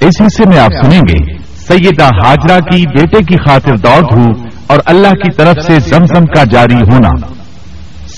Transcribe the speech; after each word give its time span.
اس 0.00 0.14
حصے 0.20 0.44
میں 0.48 0.58
آپ 0.58 0.84
سنیں 0.84 1.00
گے، 1.00 1.32
سیدہ 1.68 2.04
حاجرہ 2.04 2.58
کی 2.58 2.82
بیٹے 2.86 3.22
کی 3.22 3.36
خاطر 3.48 3.76
دوڑ 3.76 4.16
ہوں 4.16 4.32
اور 4.66 4.78
اللہ 4.84 5.08
کی 5.08 5.30
طرف 5.36 5.64
سے 5.64 5.78
زمزم 5.80 6.24
کا 6.24 6.44
جاری 6.44 6.74
ہونا۔ 6.74 7.08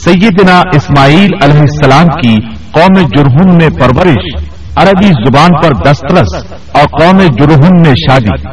سیدنا 0.04 0.62
اسماعیل 0.74 1.30
علیہ 1.42 1.60
السلام 1.60 2.06
کی 2.06 2.34
قوم 2.70 3.06
جرہن 3.06 3.56
میں 3.56 3.68
پرورش، 3.68 4.44
عربی 4.76 5.06
زبان 5.06 5.50
پر 5.62 5.90
دسترس 5.90 6.52
اور 6.72 7.00
قوم 7.00 7.18
جرہن 7.18 7.82
میں 7.86 7.92
شادی۔ 8.08 8.48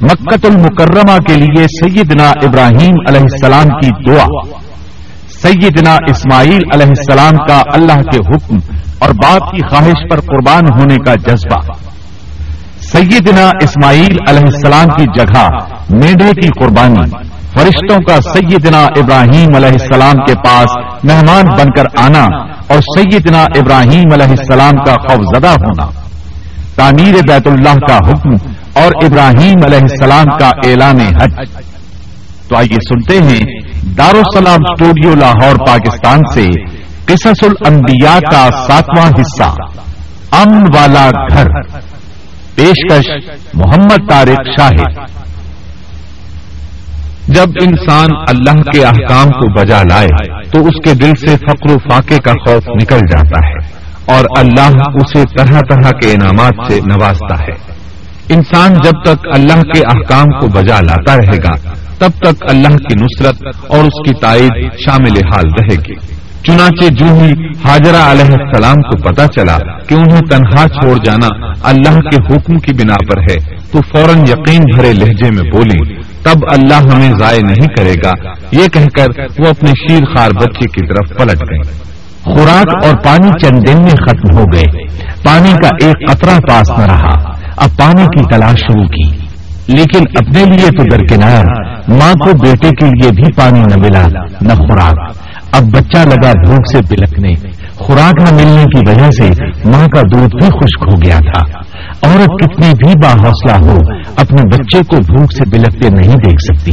مکت 0.00 0.44
المکرمہ 0.44 1.18
کے 1.18 1.34
لیے 1.34 1.64
سیدنا 1.64 2.28
ابراہیم 2.28 2.94
علیہ 3.08 3.20
السلام 3.20 3.68
کی 3.68 4.10
دعا۔ 4.10 4.58
سیدنا 5.42 5.96
اسماعیل 6.08 6.60
علیہ 6.74 6.86
السلام 6.86 7.36
کا 7.48 7.62
اللہ 7.72 8.02
کے 8.02 8.18
حکم 8.18 8.58
اور 8.98 9.10
باپ 9.10 9.50
کی 9.50 9.60
خواہش 9.70 10.10
پر 10.10 10.20
قربان 10.20 10.80
ہونے 10.80 10.96
کا 10.96 11.14
جذبہ۔ 11.14 11.83
سیدنا 12.94 13.50
اسماعیل 13.60 14.16
علیہ 14.28 14.46
السلام 14.46 14.86
کی 14.86 15.04
جگہ 15.04 15.48
میڈے 15.90 16.40
کی 16.40 16.48
قربانی، 16.60 17.10
فرشتوں 17.52 17.96
کا 17.96 18.20
سیدنا 18.20 18.82
ابراہیم 18.82 19.54
علیہ 19.54 19.68
السلام 19.68 20.12
کے 20.12 20.34
پاس 20.34 20.76
مہمان 21.04 21.44
بن 21.44 21.70
کر 21.76 21.84
آنا 21.96 22.24
اور 22.68 22.80
سیدنا 22.80 23.42
ابراہیم 23.42 24.12
علیہ 24.12 24.30
السلام 24.38 24.70
کا 24.70 24.92
خوفزدہ 24.92 25.48
ہونا۔ 25.48 25.86
تعمیر 26.76 27.14
بیت 27.28 27.46
اللہ 27.46 27.86
کا 27.88 27.96
حکم 27.96 28.30
اور 28.74 28.92
ابراہیم 29.04 29.64
علیہ 29.64 29.78
السلام 29.78 30.38
کا 30.38 30.48
اعلان 30.48 31.00
حج۔ 31.00 31.34
تو 32.48 32.56
آئیے 32.56 32.74
سنتے 32.74 33.18
ہیں، 33.18 33.44
دارالسلام 33.98 34.58
اسٹوڈیو 34.70 35.14
لاہور، 35.14 35.56
پاکستان 35.66 36.20
سے 36.34 36.46
قصص 37.04 37.42
الانبیاء 37.42 38.18
کا 38.18 38.48
ساتواں 38.66 39.10
حصہ۔ 39.10 39.50
امن 40.36 40.62
والا 40.74 41.10
گھر۔ 41.32 41.46
پیشکش 42.56 43.06
محمد 43.54 44.08
طارق 44.10 44.48
شاہد۔ 44.58 44.98
جب 47.28 47.48
انسان 47.62 48.10
اللہ 48.28 48.60
کے 48.62 48.84
احکام 48.84 49.30
کو 49.30 49.48
بجا 49.54 49.82
لائے، 49.82 50.08
تو 50.50 50.64
اس 50.66 50.76
کے 50.84 50.94
دل 50.94 51.12
سے 51.20 51.36
فقر 51.36 51.72
و 51.72 51.78
فاقے 51.78 52.18
کا 52.18 52.32
خوف 52.46 52.68
نکل 52.82 53.06
جاتا 53.12 53.40
ہے، 53.46 53.58
اور 54.06 54.24
اللہ 54.36 54.76
اسے 54.94 55.22
طرح 55.38 55.60
طرح 55.70 55.90
کے 55.90 56.12
انعامات 56.12 56.72
سے 56.72 56.80
نوازتا 56.86 57.34
ہے۔ 57.34 57.54
انسان 58.28 58.74
جب 58.74 59.02
تک 59.04 59.26
اللہ 59.34 59.62
کے 59.62 59.80
احکام 59.86 60.38
کو 60.40 60.48
بجا 60.48 60.80
لاتا 60.80 61.16
رہے 61.16 61.38
گا، 61.44 61.54
تب 61.98 62.10
تک 62.18 62.44
اللہ 62.48 62.76
کی 62.76 62.94
نصرت 62.94 63.42
اور 63.68 63.84
اس 63.84 63.98
کی 64.06 64.20
تائید 64.20 64.52
شامل 64.86 65.16
حال 65.16 65.50
رہے 65.60 65.76
گی۔ 65.88 66.13
چنانچہ 66.46 66.92
جو 66.94 67.04
ہی 67.04 67.32
حاجرہ 67.64 67.96
علیہ 67.96 68.24
السلام 68.24 68.74
کو 68.74 69.08
پتا 69.08 69.26
چلا 69.26 69.58
کہ 69.88 69.94
انہیں 69.94 70.20
تنہا 70.20 70.68
چھوڑ 70.68 70.96
جانا 71.04 71.28
اللہ 71.62 72.00
کے 72.00 72.16
حکم 72.16 72.58
کی 72.58 72.72
بنا 72.74 72.94
پر 72.94 73.20
ہے، 73.20 73.36
تو 73.72 73.78
فوراً 73.92 74.18
یقین 74.18 74.60
بھرے 74.76 74.92
لہجے 74.92 75.30
میں 75.30 75.50
بولی 75.50 75.94
تب 76.22 76.38
اللہ 76.50 76.94
ہمیں 76.94 77.12
ضائع 77.18 77.40
نہیں 77.40 77.66
کرے 77.76 77.94
گا۔ 78.04 78.28
یہ 78.52 78.68
کہہ 78.68 78.86
کر 78.94 79.22
وہ 79.38 79.48
اپنے 79.48 79.70
شیر 79.70 80.16
خار 80.16 80.30
بچے 80.30 80.66
کی 80.66 80.86
طرف 80.86 81.18
پلٹ 81.18 81.40
گئی 81.50 81.78
خوراک 82.22 82.84
اور 82.84 82.94
پانی 83.04 83.30
چند 83.42 83.68
دن 83.68 83.82
میں 83.82 84.06
ختم 84.06 84.38
ہو 84.38 84.44
گئے۔ 84.44 84.86
پانی 85.24 85.52
کا 85.52 85.86
ایک 85.86 86.10
قطرہ 86.10 86.40
پاس 86.40 86.70
نہ 86.70 86.84
رہا۔ 86.84 87.30
اب 87.56 87.76
پانی 87.76 88.04
کی 88.04 88.22
تلاش 88.34 88.54
شروع 88.54 88.84
کی۔ 88.84 89.24
لیکن 89.68 90.04
اپنے 90.16 90.56
لیے 90.56 90.68
تو 90.68 90.84
درکنار، 90.84 91.44
ماں 91.88 92.12
کو 92.12 92.36
بیٹے 92.36 92.68
کے 92.70 92.86
لیے 92.86 93.10
بھی 93.10 93.32
پانی 93.32 93.60
نہ 93.60 93.76
ملا، 93.76 94.06
نہ 94.40 94.52
خوراک۔ 94.52 95.14
اب 95.54 95.62
بچہ 95.62 95.98
لگا 95.98 96.32
بھوک 96.46 96.60
سے 96.72 96.78
بلکنے، 96.90 97.34
خوراک 97.74 98.20
نہ 98.20 98.34
ملنے 98.34 98.64
کی 98.64 98.90
وجہ 98.90 99.10
سے 99.10 99.44
ماں 99.68 99.86
کا 99.86 100.00
دودھ 100.00 100.36
بھی 100.36 100.46
خشک 100.46 100.92
ہو 100.92 100.96
گیا 101.04 101.18
تھا۔ 101.18 101.58
عورت 102.02 102.42
کتنی 102.42 102.70
بھی 102.78 102.92
باحوصلہ 103.02 103.70
ہو، 103.70 103.76
اپنے 104.16 104.42
بچے 104.42 104.78
کو 104.78 104.96
بھوک 104.96 105.32
سے 105.32 105.50
بلکتے 105.50 105.88
نہیں 105.88 106.16
دیکھ 106.16 106.42
سکتی۔ 106.42 106.72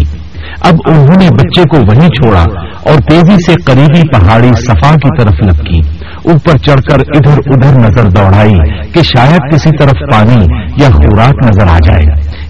اب 0.61 0.75
انہوں 0.85 1.19
نے 1.19 1.29
بچے 1.29 1.61
کو 1.61 1.77
وہیں 1.77 2.07
چھوڑا 2.07 2.45
اور 2.83 2.99
تیزی 3.09 3.35
سے 3.45 3.53
قریبی 3.65 4.01
پہاڑی 4.07 4.49
صفا 4.57 4.95
کی 4.95 5.21
طرف 5.21 5.33
لپکی۔ 5.41 5.79
اوپر 6.25 6.57
چڑھ 6.57 6.81
کر 6.81 6.99
ادھر 6.99 7.39
ادھر 7.45 7.79
نظر 7.81 8.09
دوڑائی 8.09 8.53
کہ 8.93 9.01
شاید 9.03 9.53
کسی 9.53 9.69
طرف 9.79 9.93
پانی 10.11 10.45
یا 10.77 10.89
خوراک 10.89 11.45
نظر 11.45 11.67
آ 11.67 11.77
جائے 11.85 12.03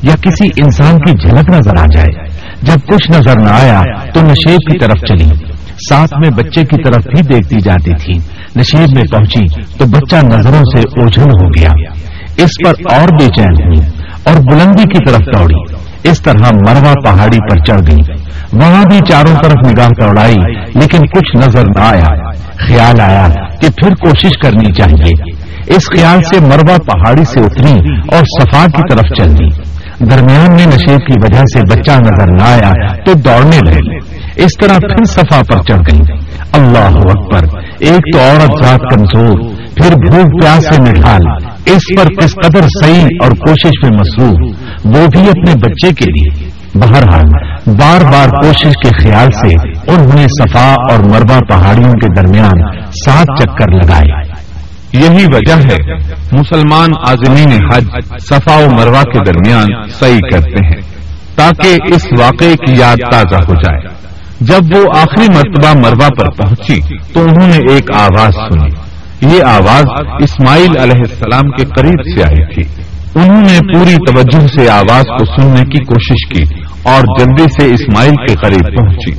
یا 0.03 0.15
کسی 0.21 0.47
انسان 0.63 0.99
کی 0.99 1.11
جھلک 1.11 1.49
نظر 1.49 1.77
آ 1.79 1.85
جائے۔ 1.85 2.27
جب 2.61 2.87
کچھ 2.87 3.11
نظر 3.11 3.39
نہ 3.39 3.49
آیا 3.49 3.81
تو 4.13 4.21
نشیب 4.21 4.71
کی 4.71 4.77
طرف 4.77 4.97
چلی۔ 5.07 5.29
ساتھ 5.89 6.13
میں 6.13 6.29
بچے 6.29 6.61
کی 6.61 6.83
طرف 6.83 7.03
بھی 7.05 7.33
دیکھتی 7.33 7.55
جاتی 7.59 7.91
تھی۔ 7.91 8.13
نشیب 8.55 8.95
میں 8.95 9.03
پہنچی 9.11 9.61
تو 9.77 9.85
بچہ 9.85 10.15
نظروں 10.15 10.61
سے 10.73 10.79
اوجھل 10.79 11.21
ہو 11.21 11.47
گیا۔ 11.47 11.69
اس 12.37 12.49
پر 12.65 12.93
اور 12.93 13.07
بے 13.07 13.27
چین 13.27 13.65
ہوئی 13.65 13.89
اور 14.23 14.35
بلندی 14.51 14.83
کی 14.83 15.09
طرف 15.09 15.19
دوڑی۔ 15.19 15.75
اس 16.09 16.21
طرح 16.21 16.39
مروا 16.39 16.93
پہاڑی 17.05 17.37
پر 17.37 17.57
چڑھ 17.57 17.81
گئی۔ 17.91 18.13
وہاں 18.53 18.83
بھی 18.83 18.99
چاروں 19.07 19.35
طرف 19.43 19.71
نگاہ 19.71 19.87
دوڑائی، 20.01 20.35
لیکن 20.73 20.99
کچھ 20.99 21.37
نظر 21.37 21.63
نہ 21.63 21.81
آیا۔ 21.81 22.31
خیال 22.67 22.99
آیا 22.99 23.27
کہ 23.61 23.67
پھر 23.69 23.89
کوشش 23.89 24.29
کرنی 24.43 24.73
چاہیے۔ 24.73 25.33
اس 25.75 25.83
خیال 25.97 26.21
سے 26.21 26.39
مروا 26.39 26.77
پہاڑی 26.77 27.23
سے 27.23 27.39
اتری 27.39 27.73
اور 28.11 28.23
صفا 28.39 28.65
کی 28.65 28.81
طرف 28.89 29.17
چل 29.17 29.39
دی۔ 29.39 29.71
درمیان 30.11 30.55
میں 30.55 30.65
نشیب 30.65 30.97
کی 30.97 31.13
وجہ 31.23 31.41
سے 31.53 31.61
بچہ 31.61 31.91
نظر 31.91 32.31
نہ 32.31 32.43
آیا 32.43 32.95
تو 33.05 33.13
دوڑنے 33.13 33.71
لگے 33.71 34.10
اس 34.35 34.51
طرح 34.61 34.77
پھر 34.77 35.03
صفا 35.03 35.41
پر 35.49 35.63
چڑھ 35.63 35.81
گئی 35.91 35.99
اللہ 36.53 36.97
اکبر، 36.97 37.59
ایک 37.79 38.13
تو 38.13 38.19
عورت 38.19 38.65
ذات 38.65 38.79
کمزور، 38.79 39.39
پھر 39.75 39.95
بھوک 40.09 40.41
پیاس 40.41 40.75
سے 40.75 40.81
نکال 40.81 41.21
اس 41.65 41.81
پر 41.97 42.07
کس 42.19 42.33
قدر 42.33 42.61
صحیح 42.83 43.05
اور 43.23 43.31
کوشش 43.31 43.71
میں 43.83 43.99
مصروف، 43.99 44.55
وہ 44.85 45.07
بھی 45.07 45.19
اپنے 45.19 45.55
بچے 45.55 45.93
کے 45.93 46.11
لیے۔ 46.11 46.49
بہرحال، 46.75 47.23
بار 47.65 48.11
بار 48.11 48.27
کوشش 48.27 48.73
کے 48.83 49.03
خیال 49.03 49.31
سے 49.31 49.67
انہوں 49.91 50.15
نے 50.15 50.25
صفا 50.27 50.73
اور 50.91 50.99
مربع 50.99 51.39
پہاڑیوں 51.49 51.91
کے 51.91 52.21
درمیان 52.21 52.81
سات 53.05 53.27
چکر 53.39 53.71
لگائے۔ 53.71 54.41
یہی 54.93 55.25
وجہ 55.33 55.53
ہے، 55.53 55.93
مسلمان 56.31 56.89
آزمین 57.07 57.51
حج 57.73 57.85
صفا 58.19 58.55
و 58.55 58.69
مروا 58.69 59.01
کے 59.01 59.19
درمیان 59.25 59.89
صحیح 59.89 60.19
کرتے 60.31 60.65
ہیں 60.65 60.81
تاکہ 61.35 61.93
اس 61.93 62.07
واقعے 62.19 62.55
کی 62.65 62.73
یاد 62.73 62.97
تازہ 63.11 63.35
ہو 63.35 63.53
جائے۔ 63.53 64.10
جب 64.41 64.77
وہ 64.77 64.85
آخری 64.97 65.25
مرتبہ 65.35 65.79
مروا 65.79 66.07
پر 66.07 66.29
پہنچی 66.29 66.79
تو 67.13 67.23
انہوں 67.23 67.47
نے 67.47 67.73
ایک 67.73 67.95
آواز 67.95 68.33
سنی۔ 68.33 68.91
یہ 69.35 69.43
آواز 69.43 69.85
اسماعیل 70.23 70.79
علیہ 70.79 70.99
السلام 70.99 71.51
کے 71.51 71.65
قریب 71.65 72.15
سے 72.15 72.23
آئی 72.23 72.53
تھی۔ 72.53 72.83
انہوں 73.15 73.41
نے 73.41 73.73
پوری 73.73 73.95
توجہ 74.11 74.47
سے 74.47 74.69
آواز 74.69 75.03
کو 75.03 75.25
سننے 75.25 75.61
کی 75.61 75.83
کوشش 75.83 76.27
کی 76.29 76.59
اور 76.83 77.19
جلدی 77.19 77.43
سے 77.43 77.73
اسماعیل 77.73 78.15
کے 78.15 78.35
قریب 78.35 78.77
پہنچی۔ 78.77 79.11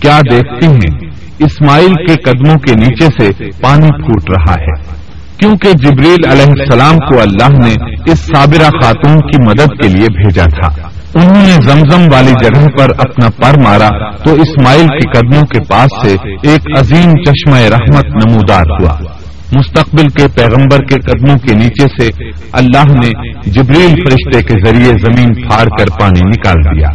کیا 0.00 0.20
دیکھتی 0.30 0.66
ہیں؟ 0.66 1.10
اسماعیل 1.38 1.92
کے 1.92 2.14
قدموں 2.14 2.58
کے 2.58 2.74
نیچے 2.74 3.06
سے 3.06 3.44
پانی 3.60 3.88
پھوٹ 3.88 4.30
رہا 4.30 4.54
ہے۔ 4.54 4.98
کیونکہ 5.38 5.72
جبریل 5.72 6.30
علیہ 6.30 6.60
السلام 6.60 6.96
کو 6.96 7.20
اللہ 7.20 7.48
نے 7.48 7.74
اس 8.12 8.18
صابرہ 8.18 8.70
خاتون 8.82 9.20
کی 9.20 9.42
مدد 9.42 9.82
کے 9.82 9.88
لیے 9.88 10.06
بھیجا 10.06 10.44
تھا۔ 10.44 10.88
انہوں 11.14 11.42
نے 11.42 11.52
زمزم 11.52 12.06
والی 12.12 12.32
جگہ 12.44 12.68
پر 12.78 12.90
اپنا 12.98 13.28
پر 13.36 13.60
مارا 13.60 14.10
تو 14.10 14.32
اسماعیل 14.32 14.86
کے 14.86 15.18
قدموں 15.18 15.46
کے 15.46 15.60
پاس 15.68 15.88
سے 16.02 16.16
ایک 16.42 16.78
عظیم 16.78 17.10
چشمہ 17.10 17.56
رحمت 17.56 18.04
نمودار 18.04 18.64
ہوا۔ 18.80 18.96
مستقبل 19.52 20.08
کے 20.08 20.28
پیغمبر 20.34 20.78
کے 20.78 20.94
قدموں 20.94 21.38
کے 21.38 21.54
نیچے 21.54 22.02
سے 22.02 22.32
اللہ 22.52 22.84
نے 22.84 23.32
جبریل 23.50 23.90
فرشتے 23.90 24.42
کے 24.42 24.66
ذریعے 24.66 24.92
زمین 24.92 25.34
پھاڑ 25.34 25.64
کر 25.64 26.00
پانی 26.00 26.20
نکال 26.24 26.56
دیا۔ 26.56 26.88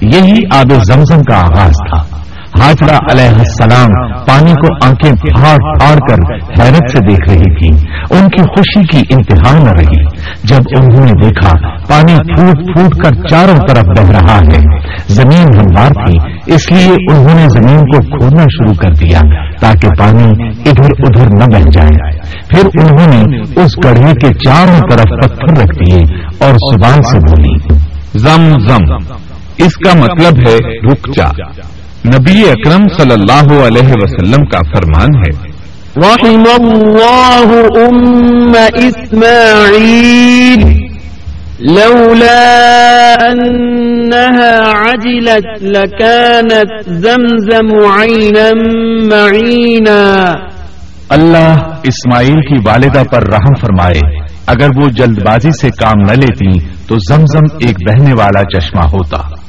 یہی 0.00 0.40
آب 0.52 0.84
زمزم 0.84 1.22
کا 1.22 1.36
آغاز 1.36 1.70
تھا۔ 1.70 2.11
حاجرہ 2.60 2.96
علیہ 3.10 3.34
السلام 3.34 3.88
پانی 4.26 4.52
کو 4.52 4.86
آنکھیں 4.86 5.12
پھاڑ 5.12 5.78
پھاڑ 5.78 5.96
کر 5.96 6.34
حیرت 6.62 6.90
سے 6.90 6.98
دیکھ 7.10 7.30
رہی 7.30 7.54
تھی۔ 7.58 7.86
ان 8.10 8.28
کی 8.28 8.42
خوشی 8.42 8.82
کی 8.82 9.14
انتہا 9.14 9.58
نہ 9.58 9.70
رہی۔ 9.70 10.04
جب 10.44 10.60
انہوں 10.76 11.06
نے 11.06 11.12
دیکھا 11.24 11.56
پانی 11.88 12.14
پھوٹ 12.14 12.56
پھوٹ 12.56 12.94
کر 12.94 13.28
چاروں 13.28 13.58
طرف 13.68 13.84
بہ 13.84 14.10
رہا 14.10 14.36
ہے، 14.36 14.60
زمین 15.06 15.46
ہموار 15.58 16.06
تھی، 16.06 16.18
اس 16.54 16.72
لیے 16.72 16.94
انہوں 17.10 17.34
نے 17.34 17.46
زمین 17.48 17.80
کو 17.80 18.18
کھودنا 18.18 18.42
شروع 18.42 18.74
کر 18.74 18.90
دیا 18.90 19.20
تاکہ 19.60 19.88
پانی 19.98 20.50
ادھر 20.66 20.90
ادھر 20.98 21.26
نہ 21.26 21.44
بہ 21.44 21.70
جائے۔ 21.70 22.18
پھر 22.48 22.80
انہوں 22.80 23.06
نے 23.06 23.40
اس 23.40 23.84
گڑھے 23.84 24.12
کے 24.12 24.34
چاروں 24.34 24.90
طرف 24.90 25.22
پتھر 25.22 25.62
رکھ 25.62 25.78
دیے 25.78 26.00
اور 26.38 26.54
زبان 26.54 27.02
سے 27.02 27.18
بولی، 27.18 27.74
زم 28.14 28.58
زم، 28.58 28.94
اس 29.58 29.74
کا 29.74 29.98
مطلب 29.98 30.48
ہے 30.48 30.56
رک 30.92 31.08
جا۔ 31.16 31.28
نبی 32.06 32.50
اکرم 32.50 32.82
صلی 32.98 33.12
اللہ 33.12 33.66
علیہ 33.66 33.82
وسلم 33.82 34.44
کا 34.44 34.58
فرمان 34.58 35.04
ہے۔ 35.04 35.52
رحم 35.96 36.44
اللہ 36.54 37.80
ام 37.80 38.54
اسماعیل 38.74 40.82
لولا 41.60 43.28
انها 43.28 44.78
عجلت 44.78 45.62
لكانت 45.62 46.86
زمزم 46.86 47.86
عينا 47.86 48.50
معينا 49.12 50.34
اللہ 51.08 51.56
اسماعیل 51.82 52.32
کی 52.32 52.56
والدہ 52.66 53.02
پر 53.12 53.22
رحم 53.22 53.54
فرمائے 53.60 54.00
اگر 54.46 54.68
وہ 54.76 54.88
جلد 54.88 55.26
بازی 55.26 55.50
سے 55.60 55.70
کام 55.70 56.00
نہ 56.00 56.12
لیتی 56.12 56.58
تو 56.88 56.94
زمزم 56.94 57.56
ایک 57.60 57.76
بہنے 57.88 58.14
والا 58.14 58.42
چشمہ 58.42 58.80
ہوتا۔ 58.80 59.41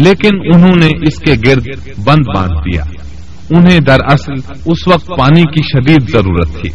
لیکن 0.00 0.54
انہوں 0.54 0.76
نے 0.76 0.86
اس 0.86 1.18
کے 1.18 1.34
گرد 1.46 1.66
بند 2.04 2.36
باندھ 2.36 2.52
دیا۔ 2.52 2.82
انہیں 3.50 3.80
دراصل 3.80 4.52
اس 4.64 4.88
وقت 4.88 5.06
پانی 5.06 5.42
کی 5.42 5.62
شدید 5.62 6.12
ضرورت 6.12 6.60
تھی۔ 6.60 6.70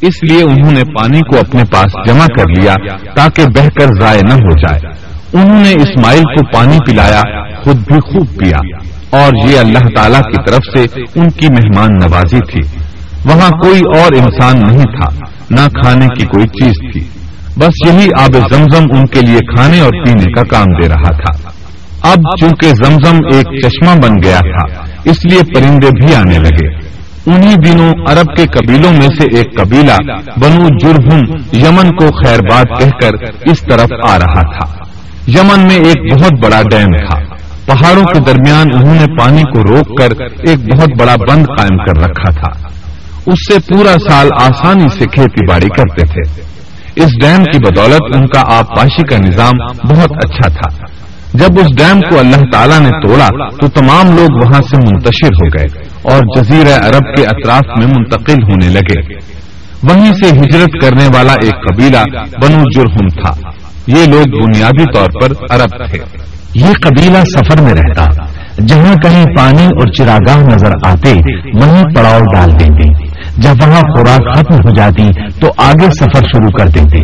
اس 0.00 0.24
لیے 0.30 0.42
انہوں 0.42 0.72
نے 0.72 0.82
پانی 0.84 1.20
کو 1.20 1.38
اپنے 1.38 1.62
پاس 1.72 2.08
جمع 2.08 2.26
کر 2.26 2.62
لیا 2.62 2.74
تاکہ 3.16 3.44
بہ 3.44 3.68
کر 3.80 4.00
ضائع 4.00 4.20
نہ 4.28 4.34
ہو 4.34 4.56
جائے۔ 4.56 5.10
انہوں 5.32 5.62
نے 5.62 5.70
اسماعیل 5.70 6.22
کو 6.22 6.46
پانی 6.52 6.76
پلایا، 6.90 7.20
خود 7.62 7.76
بھی 7.76 7.94
خوب 7.94 8.26
پیا۔ 8.38 8.58
اور 9.10 9.48
یہ 9.48 9.58
اللہ 9.58 9.78
تعالی 9.96 10.18
کی 10.18 10.50
طرف 10.50 10.78
سے 10.78 11.00
ان 11.14 11.28
کی 11.28 11.46
مہمان 11.46 11.88
نوازی 11.92 12.38
تھی۔ 12.52 12.78
وہاں 13.24 13.50
کوئی 13.50 13.80
اور 13.96 14.12
انسان 14.12 14.54
نہیں 14.66 14.84
تھا، 14.84 15.24
نہ 15.50 15.68
کھانے 15.68 16.06
کی 16.06 16.26
کوئی 16.26 16.46
چیز 16.46 16.92
تھی۔ 16.92 17.20
بس 17.56 17.88
یہی 17.88 18.08
آب 18.20 18.54
زمزم 18.54 18.84
ان 18.94 19.06
کے 19.06 19.20
لیے 19.20 19.38
کھانے 19.54 19.80
اور 19.80 19.90
پینے 20.04 20.32
کا 20.32 20.42
کام 20.42 20.82
دے 20.82 20.88
رہا 20.88 21.32
تھا۔ 21.32 21.49
اب 22.02 22.18
چونکہ 22.40 22.68
زمزم 22.68 23.16
ایک 23.32 23.64
چشمہ 23.64 23.94
بن 24.02 24.22
گیا 24.22 24.38
تھا 24.38 24.84
اس 25.04 25.26
لیے 25.30 25.40
پرندے 25.54 25.88
بھی 25.88 26.14
آنے 26.14 26.38
لگے۔ 26.38 26.90
انہی 27.26 27.54
دنوں 27.54 27.92
عرب 28.08 28.36
کے 28.36 28.44
قبیلوں 28.46 28.92
میں 28.92 29.08
سے 29.18 29.36
ایک 29.36 29.56
قبیلہ 29.56 29.96
بنو 30.36 30.78
جرہم 30.78 31.20
یمن 31.52 31.96
کو 31.96 32.24
خیر 32.24 32.38
باد 32.50 32.64
کہہ 32.80 32.88
کر 33.02 33.10
اس 33.44 33.60
طرف 33.60 33.88
آ 34.08 34.18
رہا 34.18 34.40
تھا۔ 34.40 34.84
یمن 35.28 35.60
میں 35.60 35.76
ایک 35.76 36.12
بہت 36.12 36.32
بڑا 36.44 36.62
ڈیم 36.70 37.06
تھا۔ 37.06 37.34
پہاڑوں 37.66 38.02
کے 38.02 38.18
درمیان 38.18 38.66
انہوں 38.74 38.94
نے 38.94 39.16
پانی 39.18 39.42
کو 39.42 39.62
روک 39.62 39.98
کر 39.98 40.22
ایک 40.22 40.58
بہت 40.58 40.88
بڑا 41.00 41.14
بند 41.16 41.46
قائم 41.58 41.78
کر 41.78 42.02
رکھا 42.02 42.30
تھا۔ 42.30 42.68
اس 43.26 43.52
سے 43.52 43.74
پورا 43.74 44.10
سال 44.10 44.28
آسانی 44.40 44.88
سے 44.88 45.04
کھیتی 45.06 45.46
باڑی 45.46 45.68
کرتے 45.68 46.06
تھے۔ 46.06 46.50
اس 46.96 47.10
ڈیم 47.20 47.44
کی 47.44 47.58
بدولت 47.58 48.16
ان 48.16 48.26
کا 48.26 48.42
آب 48.46 48.64
پاشی 48.76 49.02
کا 49.02 49.16
نظام 49.16 49.58
بہت 49.88 50.12
اچھا 50.24 50.48
تھا۔ 50.48 50.89
جب 51.34 51.48
اس 51.56 51.66
ڈیم 51.76 52.00
کو 52.00 52.18
اللہ 52.18 52.50
تعالیٰ 52.52 52.80
نے 52.80 53.06
توڑا، 53.06 53.28
تو 53.60 53.68
تمام 53.68 54.16
لوگ 54.16 54.28
وہاں 54.44 54.62
سے 54.70 54.76
منتشر 54.76 55.26
ہو 55.26 55.58
گئے 55.58 55.66
اور 56.02 56.22
جزیرہ 56.36 56.88
عرب 56.88 57.16
کے 57.16 57.22
اطراف 57.26 57.78
میں 57.78 57.86
منتقل 57.86 58.42
ہونے 58.42 58.68
لگے۔ 58.68 59.14
وہیں 59.82 60.12
سے 60.12 60.36
ہجرت 60.36 60.82
کرنے 60.82 61.06
والا 61.14 61.32
ایک 61.32 61.54
قبیلہ 61.54 61.98
بنو 62.42 62.62
جرہم 62.74 63.08
تھا۔ 63.08 63.50
یہ 63.86 64.06
لوگ 64.06 64.42
بنیادی 64.42 64.84
طور 64.94 65.08
پر 65.20 65.44
عرب 65.50 65.90
تھے۔ 65.90 65.98
یہ 66.54 66.72
قبیلہ 66.82 67.18
سفر 67.18 67.62
میں 67.62 67.74
رہتا۔ 67.74 68.04
جہاں 68.66 68.94
کہیں 68.94 69.24
پانی 69.36 69.64
اور 69.64 69.92
چراگاہ 69.92 70.36
نظر 70.36 70.70
آتے، 70.84 71.12
وہیں 71.54 71.84
پڑاؤ 71.94 72.20
ڈال 72.20 72.60
دیتے۔ 72.60 73.06
جب 73.36 73.54
وہاں 73.62 73.80
خوراک 73.80 74.36
ختم 74.36 74.54
ہو 74.54 74.74
جاتی، 74.74 75.08
تو 75.40 75.48
آگے 75.56 75.86
سفر 75.90 76.20
شروع 76.20 76.48
کر 76.48 76.66
دیتے۔ 76.66 76.98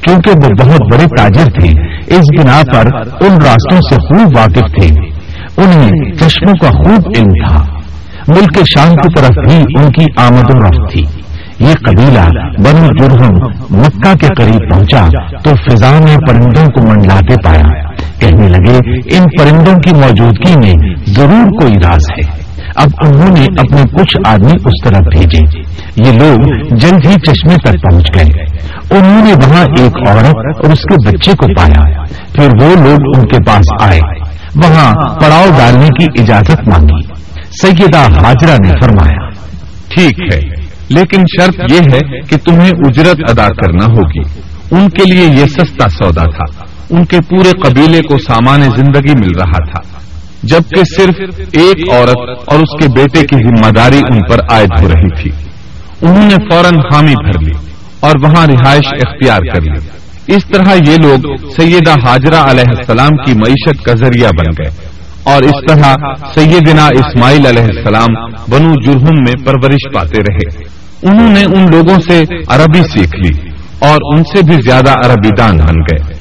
کیونکہ 0.00 0.30
وہ 0.30 0.48
بہت 0.60 0.80
بڑے 0.92 1.04
تاجر 1.16 1.60
تھے 1.60 1.89
اس 2.10 2.40
بنا 2.40 2.60
پر 2.72 2.86
ان 3.20 3.32
راستوں 3.32 3.80
سے 3.90 3.94
خوب 3.94 4.36
واقف 4.36 4.80
تھے۔ 4.80 4.94
انہیں 5.56 6.12
چشموں 6.14 6.54
کا 6.60 6.68
خوب 6.68 7.12
علم 7.16 7.48
تھا۔ 7.48 7.64
ملک 8.28 8.58
شام 8.66 8.94
کی 8.94 9.08
طرف 9.16 9.48
بھی 9.48 9.82
ان 9.82 9.90
کی 9.90 10.04
آمد 10.16 10.54
و 10.54 10.66
رفت 10.66 10.92
تھی۔ 10.92 11.02
یہ 11.58 11.72
قبیلہ 11.72 12.28
بنو 12.58 12.86
جرہم 12.98 13.34
مکہ 13.70 14.16
کے 14.20 14.26
قریب 14.36 14.70
پہنچا 14.70 15.06
تو 15.44 15.50
فضا 15.54 15.90
میں 15.90 16.16
پرندوں 16.16 16.66
کو 16.66 16.90
منڈلاتے 16.90 17.34
پایا۔ 17.44 17.90
کہنے 18.18 18.48
لگے، 18.48 18.78
ان 19.16 19.24
پرندوں 19.38 19.74
کی 19.74 19.94
موجودگی 19.94 20.56
میں 20.56 20.94
ضرور 21.06 21.60
کوئی 21.60 21.74
راز 21.74 22.02
ہے۔ 22.18 22.50
اب 22.76 22.88
انہوں 23.04 23.28
نے 23.28 23.44
اپنے 23.58 23.82
کچھ 23.82 24.16
آدمی 24.24 24.52
اس 24.52 24.84
طرف 24.84 25.00
بھیجے۔ 25.00 25.69
یہ 25.96 26.12
لوگ 26.12 26.38
جلد 26.76 27.06
ہی 27.06 27.14
چشمے 27.14 27.54
تک 27.54 27.82
پہنچ 27.82 28.04
گئے۔ 28.16 28.44
انہوں 28.90 29.24
نے 29.24 29.32
وہاں 29.32 29.64
ایک 29.78 30.08
عورت 30.08 30.64
اور 30.64 30.72
اس 30.72 30.78
کے 30.78 31.08
بچے 31.08 31.32
کو 31.32 31.54
پایا۔ 31.54 32.04
پھر 32.32 32.48
وہ 32.62 32.74
لوگ 32.84 32.98
ان 33.16 33.26
کے 33.26 33.36
پاس 33.46 33.82
آئے۔ 33.82 34.00
وہاں 34.56 34.92
پڑاؤ 34.94 35.44
ڈالنے 35.58 35.86
کی 35.86 36.22
اجازت 36.22 36.68
مانگی۔ 36.68 37.14
سیدہ 37.62 37.98
حاجرہ 37.98 38.56
نے 38.66 38.70
فرمایا، 38.82 39.28
ٹھیک 39.88 40.34
ہے، 40.34 40.40
لیکن 40.88 41.22
شرط 41.36 41.72
یہ 41.72 41.78
ہے 41.94 42.20
کہ 42.20 42.36
تمہیں 42.36 42.70
اجرت 42.70 43.30
ادا 43.30 43.48
کرنا 43.48 43.84
ہوگی۔ 43.84 44.22
ان 44.70 44.88
کے 44.88 45.12
لیے 45.12 45.24
یہ 45.24 45.46
سستا 45.46 45.88
سودا 45.88 46.22
تھا۔ 46.22 46.64
ان 46.90 47.04
کے 47.04 47.20
پورے 47.20 47.50
قبیلے 47.50 48.02
کو 48.02 48.18
سامان 48.18 48.62
زندگی 48.62 49.18
مل 49.18 49.38
رہا 49.38 49.64
تھا۔ 49.64 49.98
جبکہ 50.42 50.82
صرف 50.96 51.14
ایک 51.52 51.92
عورت 51.92 52.16
اور 52.46 52.58
اس 52.58 52.82
کے 52.82 52.88
بیٹے 52.88 53.26
کی 53.26 53.36
ذمہ 53.36 53.70
داری 53.70 53.98
ان 54.10 54.18
پر 54.28 54.38
عائد 54.50 54.82
ہو 54.82 54.88
رہی 54.88 55.22
تھی۔ 55.22 55.49
انہوں 56.02 56.26
نے 56.26 56.34
فوراً 56.50 56.74
حامی 56.74 57.12
بھر 57.12 57.40
لی 57.40 57.68
اور 58.00 58.12
وہاں 58.22 58.46
رہائش 58.46 58.86
اختیار 58.92 59.38
کر 59.38 59.60
لی۔ 59.60 60.00
اس 60.34 60.44
طرح 60.46 60.74
یہ 60.86 60.96
لوگ 61.02 61.48
سیدہ 61.60 61.90
حاجرہ 61.90 62.36
علیہ 62.36 62.64
السلام 62.68 63.08
کی 63.08 63.34
معیشت 63.34 63.84
کا 63.84 63.94
ذریعہ 63.94 64.28
بن 64.28 64.62
گئے 64.62 64.86
اور 65.22 65.42
اس 65.42 65.68
طرح 65.68 65.94
سیدنا 66.34 66.86
اسماعیل 66.86 67.46
علیہ 67.46 67.62
السلام 67.62 68.24
بنو 68.50 68.72
جرہم 68.84 69.14
میں 69.18 69.44
پرورش 69.44 69.92
پاتے 69.94 70.18
رہے۔ 70.18 70.64
انہوں 71.02 71.30
نے 71.30 71.44
ان 71.44 71.66
لوگوں 71.72 72.00
سے 72.10 72.24
عربی 72.48 72.82
سیکھ 72.82 73.16
لی 73.16 73.48
اور 73.78 74.16
ان 74.16 74.24
سے 74.24 74.42
بھی 74.42 74.56
زیادہ 74.62 74.90
عربی 74.90 75.28
دان 75.38 75.56
بن 75.56 75.80
گئے۔ 75.80 76.14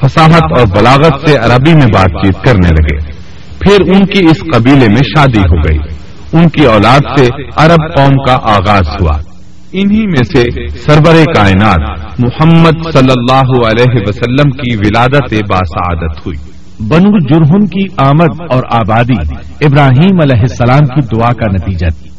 فصاحت 0.00 0.58
اور 0.58 0.66
بلاغت 0.66 1.28
سے 1.28 1.36
عربی 1.36 1.74
میں 1.74 1.86
بات 1.86 2.24
چیت 2.24 2.44
کرنے 2.44 2.68
لگے۔ 2.68 3.12
پھر 3.58 3.94
ان 3.94 4.06
کی 4.06 4.20
اس 4.30 4.40
قبیلے 4.54 4.88
میں 4.88 5.02
شادی 5.16 5.38
ہو 5.38 5.56
گئی۔ 5.56 5.78
ان 6.32 6.48
کی 6.48 6.64
اولاد 6.64 7.18
سے 7.18 7.28
عرب 7.56 7.96
قوم 7.96 8.12
کا 8.26 8.38
آغاز 8.42 8.88
ہوا۔ 9.00 9.18
انہی 9.78 10.06
میں 10.06 10.24
سے 10.24 10.68
سربر 10.68 11.32
کائنات 11.34 12.10
محمد 12.18 12.92
صلی 12.92 13.12
اللہ 13.16 13.66
علیہ 13.66 14.02
وسلم 14.06 14.50
کی 14.50 14.76
ولادت 14.76 15.34
باسعادت 15.50 16.26
ہوئی۔ 16.26 16.50
بنو 16.88 17.18
جرہم 17.18 17.66
کی 17.66 17.84
آمد 17.96 18.52
اور 18.52 18.62
آبادی 18.70 19.34
ابراہیم 19.60 20.20
علیہ 20.22 20.40
السلام 20.40 20.78
کی 20.78 21.16
دعا 21.16 21.32
کا 21.32 21.52
نتیجہ 21.52 21.86
تھی۔ 21.86 22.10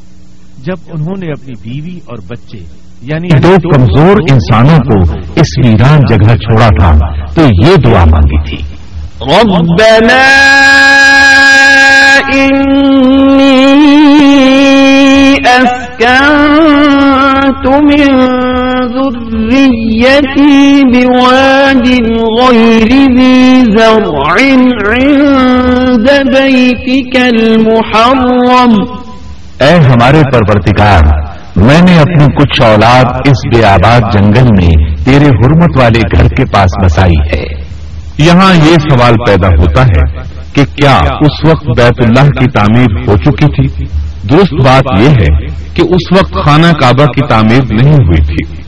جب 0.63 0.75
انہوں 0.88 1.15
نے 1.19 1.27
اپنی 1.27 1.54
بیوی 1.62 2.00
اور 2.06 2.18
بچے 2.30 2.57
یعنی 3.01 3.39
دو 3.39 3.56
کمزور 3.74 4.18
انسانوں 4.31 4.80
کو 4.80 5.12
اس 5.36 5.65
ویران 5.65 6.00
جگہ 6.09 6.36
چھوڑا 6.36 6.68
تھا 6.68 7.00
تو 7.36 7.42
یہ 7.42 7.75
دعا 7.75 8.06
مانگی 8.06 8.50
تھی۔ 8.50 8.77
ربنا 15.62 16.37
من 17.65 18.15
ذريتي 18.95 20.81
بواد 20.94 21.88
غير 22.39 22.89
ذي 23.18 23.63
زرع 23.77 24.35
عند 24.92 26.09
بيتك 26.33 27.16
المحرم. 27.16 28.73
اے 29.59 29.76
ہمارے 29.76 30.21
پرورتگار 30.31 31.04
میں 31.56 31.81
نے 31.81 31.99
اپنی 31.99 32.26
کچھ 32.26 32.61
اولاد 32.61 33.06
اس 33.06 33.56
بے 33.56 33.66
آباد 33.66 34.02
جنگل 34.14 34.45
میں 34.59 35.06
تیرے 35.06 35.26
حرمت 35.26 35.80
والے 35.80 35.99
گھر 36.18 36.28
کے 36.28 36.45
پاس 36.45 36.85
بسائی 36.85 37.35
ہے۔ 37.35 37.44
یہاں 38.18 38.54
یہ 38.56 38.76
سوال 38.90 39.14
پیدا 39.28 39.47
ہوتا 39.47 39.81
ہے 39.81 40.21
کہ 40.54 40.66
کیا 40.76 40.97
اس 40.97 41.49
وقت 41.49 41.80
بیت 41.80 42.02
اللہ 42.02 42.30
کی 42.30 42.45
تعمیر 42.45 43.09
ہو 43.09 43.18
چکی 43.18 43.45
تھی؟ 43.45 43.85
درست 44.30 44.54
بات 44.54 45.02
یہ 45.02 45.09
ہے 45.09 45.56
کہ 45.78 45.81
اس 45.81 46.19
وقت 46.19 46.46
خانہ 46.46 46.72
کعبہ 46.81 47.06
کی 47.06 47.28
تعمیر 47.28 47.81
نہیں 47.81 47.94
ہوئی 47.94 48.26
تھی۔ 48.26 48.68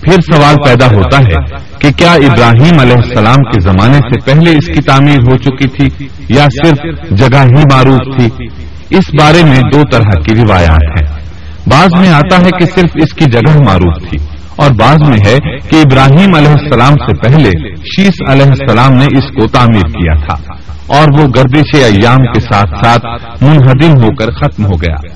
پھر 0.00 0.32
سوال 0.32 0.56
پیدا 0.66 0.86
ہوتا 0.86 1.18
ہے 1.18 1.56
کہ 1.78 1.90
کیا 1.90 2.12
ابراہیم 2.12 2.80
علیہ 2.80 2.96
السلام 2.96 3.36
کے 3.36 3.60
زمانے 3.60 3.98
سے 3.98 4.20
پہلے 4.20 4.50
اس 4.50 4.66
کی 4.66 4.80
تعمیر 4.80 5.18
ہو 5.18 5.36
چکی 5.36 5.68
تھی 5.68 6.08
یا 6.28 6.46
صرف 6.64 7.10
جگہ 7.10 7.42
ہی 7.42 7.62
معروف 7.72 8.16
تھی؟ 8.18 8.44
اس 8.90 9.04
بارے 9.20 9.44
میں 9.44 9.60
دو 9.72 9.82
طرح 9.92 10.20
کی 10.20 10.34
روایات 10.34 11.02
ہیں۔ 11.02 11.18
بعض 11.66 12.00
میں 12.00 12.08
آتا 12.08 12.36
ہے 12.36 12.50
کہ 12.58 12.64
صرف 12.74 12.90
اس 12.94 13.14
کی 13.14 13.24
جگہ 13.24 13.58
معروف 13.66 14.10
تھی 14.10 14.18
اور 14.56 14.70
بعض 14.70 15.08
میں 15.08 15.18
ہے 15.26 15.38
کہ 15.70 15.76
ابراہیم 15.76 16.34
علیہ 16.34 16.50
السلام 16.50 16.92
سے 16.92 17.16
پہلے 17.16 17.50
شیش 17.76 18.14
علیہ 18.30 18.46
السلام 18.46 18.92
نے 18.92 19.04
اس 19.04 19.24
کو 19.24 19.46
تعمیر 19.46 19.86
کیا 19.86 20.14
تھا 20.14 20.52
اور 20.86 21.20
وہ 21.20 21.26
گردش 21.36 21.74
ایام 21.74 22.32
کے 22.32 22.40
ساتھ 22.40 22.86
ساتھ 22.86 23.44
منہدم 23.44 24.02
ہو 24.02 24.14
کر 24.14 24.30
ختم 24.30 24.64
ہو 24.64 24.74
گیا۔ 24.74 25.07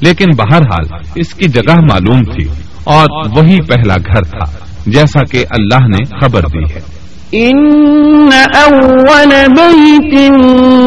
لیکن 0.00 0.26
بہرحال 0.36 0.84
اس 1.14 1.34
کی 1.34 1.48
جگہ 1.48 1.80
معلوم 1.80 2.22
تھی 2.22 2.44
اور 2.84 3.06
وہی 3.36 3.56
پہلا 3.60 3.94
گھر 3.94 4.22
تھا 4.22 4.44
جیسا 4.86 5.24
کہ 5.24 5.44
اللہ 5.50 5.86
نے 5.88 6.04
خبر 6.20 6.40
دی 6.40 6.74
ہے۔ 6.74 6.98
أول 8.54 9.32
بيت 9.56 10.30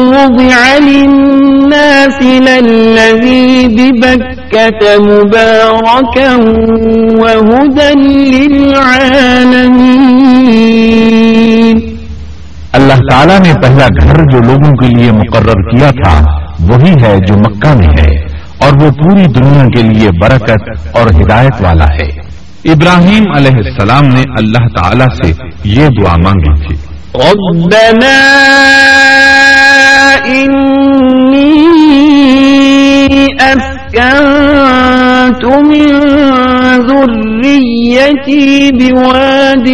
وضع 0.08 0.78
للناس 0.78 2.22
للذي 2.22 3.66
ببكة 3.66 4.80
مباركا 4.98 6.36
وهدى 7.22 7.92
للعالمين 8.30 9.66
اللہ 12.72 13.00
تعالیٰ 13.10 13.38
نے 13.38 13.52
پہلا 13.62 13.86
گھر 14.02 14.14
جو 14.14 14.38
لوگوں 14.38 14.72
کے 14.72 14.86
لیے 14.86 15.12
مقرر 15.12 15.70
کیا 15.70 15.90
تھا 15.90 16.26
وہی 16.60 16.92
ہے 17.02 17.16
جو 17.28 17.34
مکہ 17.34 17.74
میں 17.76 18.02
ہے۔ 18.02 18.31
اور 18.62 18.72
وہ 18.82 18.90
پوری 18.90 19.24
دنیا 19.24 19.64
کے 19.76 19.82
لیے 19.82 20.10
برکت 20.20 20.86
اور 20.92 21.06
ہدایت 21.06 21.52
والا 21.60 21.84
ہے۔ 21.84 22.32
ابراہیم 22.64 23.24
علیہ 23.36 23.56
السلام 23.56 24.06
نے 24.06 24.22
اللہ 24.38 24.82
تعالی 24.82 25.04
سے 25.24 25.32
یہ 25.64 25.88
دعا 25.88 26.16
مانگی 26.16 26.68
تھی۔ 26.68 26.76
ربنا 27.14 28.18
أسكنت 35.32 35.44
من 35.44 35.86
ذريتي 36.86 38.72
بواد 38.72 39.68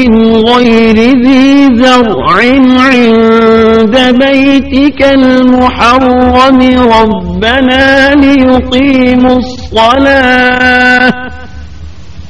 غير 0.49 0.97
ذي 0.97 1.69
زرع 1.77 2.27
عند 2.79 3.97
بيتك 4.21 5.03
المحرم 5.03 6.59
ربنا 7.01 8.15
ليقيموا 8.15 9.39
الصلاة 9.39 11.13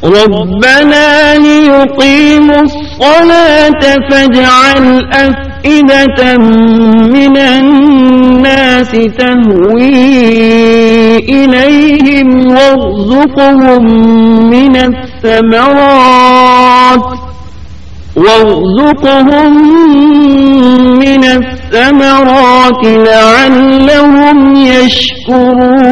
ربنا 0.05 1.35
ليقيموا 1.39 2.63
الصلاة 2.63 3.83
فاجعل 4.11 5.09
أفئدة 5.59 6.37
من 7.15 7.37
الناس 7.37 8.91
تهوي 8.91 9.99
إليهم 11.19 12.29
وارزقهم 12.47 13.85
من 14.51 14.77
الثمرات 14.77 16.29
وارزقهم 18.17 19.53
من 20.99 21.25
الثمرات 21.25 22.83
لعلهم 22.85 24.55
يشكرون 24.55 25.89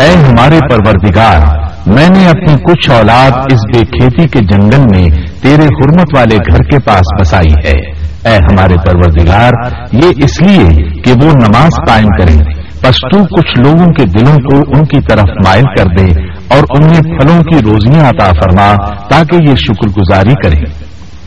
اے 0.00 0.10
ہمارے 0.12 0.58
پروردگار، 0.68 1.38
میں 1.86 2.08
نے 2.14 2.22
اپنی 2.28 2.54
کچھ 2.66 2.86
اولاد 2.90 3.52
اس 3.52 3.62
بے 3.72 3.80
کھیتی 3.96 4.24
کے 4.32 4.40
جنگل 4.52 4.82
میں 4.90 5.06
تیرے 5.44 5.62
حرمت 5.62 6.16
والے 6.16 6.36
گھر 6.36 6.62
کے 6.62 6.78
پاس 6.78 7.20
بسائی 7.20 7.52
ہے۔ 7.64 7.90
اے 8.30 8.36
ہمارے 8.36 8.74
پروردگار، 8.86 9.50
یہ 9.92 10.24
اس 10.24 10.42
لیے 10.42 10.82
کہ 11.00 11.12
وہ 11.12 11.30
نماز 11.32 11.70
قائم 11.88 12.06
کریں۔ 12.06 12.64
پس 12.80 12.94
تو 12.94 13.24
کچھ 13.24 13.60
لوگوں 13.60 13.86
کے 13.86 14.04
دلوں 14.04 14.36
کو 14.36 14.56
ان 14.56 14.84
کی 14.84 15.00
طرف 15.08 15.28
مائل 15.46 15.62
کر 15.62 15.84
دے 15.98 16.22
اور 16.48 16.62
انہیں 16.76 17.02
پھلوں 17.02 17.42
کی 17.42 17.58
روزیاں 17.64 18.08
عطا 18.08 18.30
فرما 18.30 18.74
تاکہ 19.10 19.50
یہ 19.50 19.54
شکر 19.54 19.88
گزاری 19.88 20.48
کریں۔ 20.48 20.64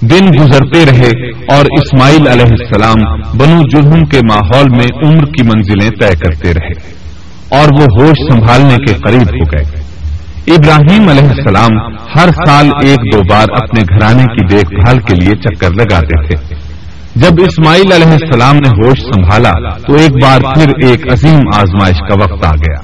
دن 0.02 0.28
گزرتے 0.40 0.86
رہے 0.86 1.30
اور 1.56 1.66
اسماعیل 1.66 2.28
علیہ 2.28 2.56
السلام 2.60 3.20
بنو 3.38 3.62
جرم 3.70 4.06
کے 4.06 4.20
ماحول 4.30 4.70
میں 4.70 4.88
عمر 5.06 5.26
کی 5.26 5.44
منزلیں 5.44 5.90
طے 5.90 6.16
کرتے 6.16 6.54
رہے 6.54 6.92
اور 7.50 7.68
وہ 7.80 7.86
ہوش 8.02 8.34
سنبھالنے 8.34 8.76
کے 8.76 8.94
قریب 8.94 9.22
ہو 9.22 9.44
گئے۔ 9.44 9.87
ابراہیم 10.48 11.10
علیہ 11.10 11.30
السلام 11.30 11.96
ہر 12.16 12.30
سال 12.48 12.70
ایک 12.84 13.14
دو 13.14 13.22
بار 13.30 13.46
اپنے 13.62 13.82
گھرانے 13.82 14.24
کی 14.24 14.46
دیکھ 14.48 14.84
بھال 14.84 15.00
کے 15.00 15.16
لیے 15.16 15.30
چکر 15.30 15.70
لگاتے 15.70 16.28
تھے۔ 16.28 16.56
جب 17.16 17.32
اسماعیل 17.40 17.92
علیہ 17.92 18.12
السلام 18.12 18.56
نے 18.56 18.70
ہوش 18.70 19.00
سنبھالا 19.00 19.52
تو 19.70 19.94
ایک 19.94 20.12
بار 20.24 20.56
پھر 20.56 20.88
ایک 20.88 21.12
عظیم 21.12 21.40
آزمائش 21.56 21.98
کا 22.00 22.16
وقت 22.24 22.46
آ 22.46 22.52
گیا۔ 22.52 22.80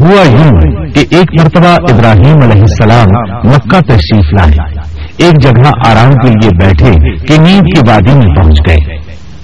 ہوا 0.00 0.22
یوں 0.28 0.50
کہ 0.86 1.04
ایک 1.10 1.42
مرتبہ 1.42 1.68
ابراہیم 1.68 2.36
علیہ 2.42 2.62
السلام 2.62 3.08
مکہ 3.44 3.80
تشریف 3.80 4.32
لائے۔ 4.32 4.80
ایک 5.16 5.42
جگہ 5.42 5.70
آرام 5.86 6.12
کے 6.12 6.28
لیے 6.28 6.50
بیٹھے 6.62 7.16
کہ 7.26 7.42
نیند 7.42 7.62
کی 7.62 7.80
وادی 7.88 8.14
میں 8.14 8.34
پہنچ 8.36 8.60
گئے۔ 8.68 8.96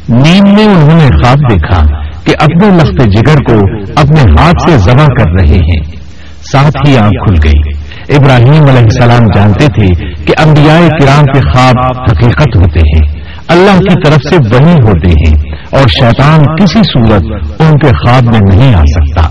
نیند 0.09 0.49
میں 0.49 0.65
انہوں 0.65 0.99
نے 0.99 1.07
خواب 1.07 1.39
دیکھا 1.51 1.83
کہ 2.25 2.35
اپنے 2.41 2.77
لخت 2.77 3.05
جگر 3.07 3.37
کو 3.37 3.61
اپنے 3.97 4.21
ہاتھ 4.21 4.71
سے 4.71 4.79
ذبح 4.79 5.07
کر 5.07 5.31
رہے 5.41 5.59
ہیں۔ 5.59 6.00
ساتھ 6.53 6.89
ہی 6.89 6.97
آنکھ 6.97 7.25
کھل 7.27 7.49
گئی۔ 7.49 7.81
ابراہیم 8.17 8.63
علیہ 8.63 8.83
السلام 8.83 9.23
جانتے 9.35 9.67
تھے 9.67 10.05
کہ 10.25 10.35
انبیاء 10.47 10.89
کرام 11.01 11.25
کے 11.25 11.41
خواب 11.41 11.75
حقیقت 12.11 12.57
ہوتے 12.57 12.81
ہیں۔ 12.81 13.21
اللہ 13.49 13.79
کی 13.79 14.03
طرف 14.05 14.29
سے 14.31 14.37
وہی 14.37 14.73
ہوتے 14.73 15.09
ہیں 15.09 15.55
اور 15.73 15.89
شیطان 15.89 16.41
کسی 16.57 16.79
صورت 16.79 17.23
ان 17.61 17.79
کے 17.79 17.87
خواب 17.87 18.25
میں 18.25 18.57
نہیں 18.57 18.75
آ 18.75 18.83
سکتا۔ 18.83 19.29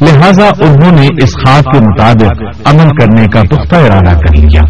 لہذا 0.00 0.48
انہوں 0.60 0.92
نے 0.92 1.06
اس 1.22 1.30
خواب 1.30 1.64
کے 1.64 1.78
مطابق 1.78 2.42
عمل 2.64 2.88
کرنے 2.88 3.26
کا 3.26 3.42
پختہ 3.42 3.74
ارادہ 3.74 4.18
کر 4.18 4.36
لیا۔ 4.36 4.62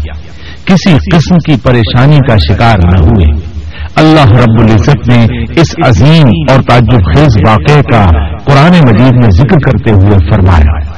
کسی 0.65 0.97
قسم 1.11 1.35
کی 1.35 1.59
پریشانی 1.63 2.17
کا 2.17 2.35
شکار 2.37 2.77
نہ 2.83 3.01
ہوئے۔ 3.01 3.49
اللہ 3.95 4.31
رب 4.31 4.61
العزت 4.61 5.09
نے 5.09 5.27
اس 5.61 5.67
عظیم 5.85 6.27
اور 6.49 6.61
تعجب 6.69 6.99
خیز 7.15 7.37
واقعے 7.47 7.81
کا 7.91 8.05
قرآن 8.45 8.71
مجید 8.71 9.13
میں 9.13 9.29
ذکر 9.31 9.57
کرتے 9.65 9.91
ہوئے 9.91 10.31
فرمایا۔ 10.31 10.88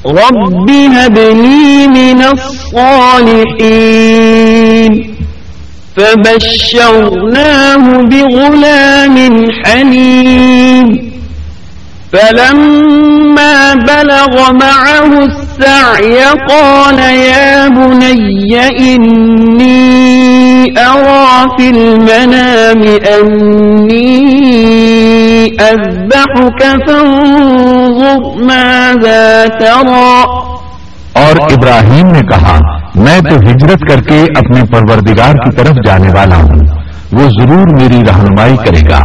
رب 0.06 0.70
هب 0.70 1.18
لي 1.18 1.86
من 1.88 2.22
الصالحين. 2.22 3.72
فبشرناه 5.96 7.76
بغلام 8.02 9.16
حليم. 9.64 11.10
فلما 12.12 13.74
بلغ 13.74 14.52
معه 14.52 15.24
السعي 15.24 16.24
قال 16.48 16.98
يا 16.98 17.68
بني 17.68 18.94
إني 18.94 20.05
أرى 20.76 21.44
في 21.58 21.68
المنام 21.68 22.82
أني 23.12 24.26
أذبحك 25.60 26.62
فانظر 26.88 28.20
ماذا 28.42 29.44
ترى. 29.60 30.22
اور 31.12 31.52
ابراہیم 31.52 32.06
نے 32.06 32.20
کہا، 32.20 32.58
میں 32.94 33.20
تو 33.20 33.36
ہجرت 33.36 33.80
کر 33.90 34.02
کے 34.02 34.24
اپنے 34.36 34.60
پروردگار 34.72 35.34
کی 35.34 35.56
طرف 35.56 35.76
جانے 35.86 36.08
والا 36.14 36.36
ہوں۔ 36.36 36.60
وہ 37.12 37.28
ضرور 37.40 37.80
میری 37.80 38.00
رہنمائی 38.08 38.56
کرے 38.56 38.90
گا۔ 38.90 39.02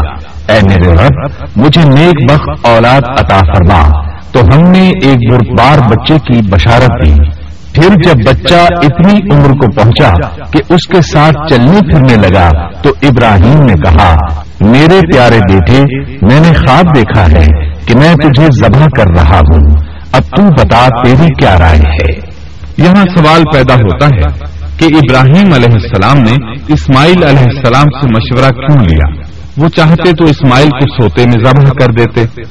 اے 0.54 0.60
میرے 0.64 0.92
رب، 0.92 1.30
مجھے 1.56 1.82
نیک 1.84 2.32
بخت 2.32 2.66
اولاد 2.68 3.02
عطا 3.08 3.40
فرما۔ 3.40 4.12
تو 4.32 4.40
ہم 4.40 4.72
نے 4.72 4.90
ایک 5.04 5.52
بار 5.60 5.78
بچے 5.90 6.14
کی 6.20 6.50
بشارت 6.50 7.06
دی۔ 7.06 7.41
پھر 7.74 7.88
جب 8.04 8.16
بچہ 8.26 8.54
اتنی 8.54 9.36
عمر 9.36 9.52
کو 9.52 9.72
پہنچا 9.72 10.12
کہ 10.46 10.74
اس 10.74 10.88
کے 10.88 11.02
ساتھ 11.02 11.54
چلنے 11.54 11.92
پھرنے 11.92 12.28
لگا 12.28 12.50
تو 12.82 12.90
ابراہیم 13.02 13.64
نے 13.64 13.74
کہا، 13.74 14.16
میرے 14.62 15.00
پیارے 15.14 15.38
بیٹے، 15.38 15.82
میں 16.22 16.40
نے 16.40 16.54
خواب 16.54 16.96
دیکھا 16.96 17.28
ہے 17.28 17.46
کہ 17.86 17.98
میں 17.98 18.16
تجھے 18.16 18.48
ذبح 18.60 18.86
کر 18.98 19.06
رہا 19.16 19.38
ہوں۔ 19.38 19.80
اب 20.12 20.22
تو 20.24 20.54
بتا 20.54 20.88
تیری 21.04 21.28
کیا 21.40 21.60
رائے 21.60 21.80
ہے؟ 21.80 22.32
یہاں 22.78 23.06
سوال 23.18 23.44
پیدا 23.54 23.76
ہوتا 23.76 24.06
ہے 24.06 24.46
کہ 24.78 24.86
ابراہیم 24.86 25.54
علیہ 25.54 25.74
السلام 25.74 26.18
نے 26.18 26.52
اسماعیل 26.68 27.24
علیہ 27.24 27.44
السلام 27.44 28.02
سے 28.02 28.06
مشورہ 28.06 28.50
کیوں 28.50 28.84
لیا؟ 28.84 29.22
وہ 29.58 29.68
چاہتے 29.68 30.12
تو 30.14 30.24
اسماعیل 30.24 30.70
کو 30.70 31.02
سوتے 31.02 31.26
میں 31.26 31.46
ذبح 31.46 31.86
کر 31.86 31.92
دیتے۔ 31.92 32.42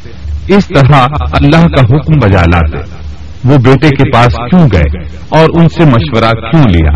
اس 0.56 0.66
طرح 0.66 1.06
اللہ 1.32 1.66
کا 1.68 1.80
حکم 1.80 2.12
بجا 2.18 2.40
لاتے۔ 2.40 3.00
وہ 3.44 3.56
بیٹے 3.56 3.88
کے 3.88 4.11
پاس 4.11 4.35
کیوں 4.50 4.68
گئے 4.73 5.04
اور 5.28 5.49
ان 5.54 5.68
سے 5.68 5.85
مشورہ 5.85 6.30
کیوں 6.30 6.62
لیا؟ 6.62 6.90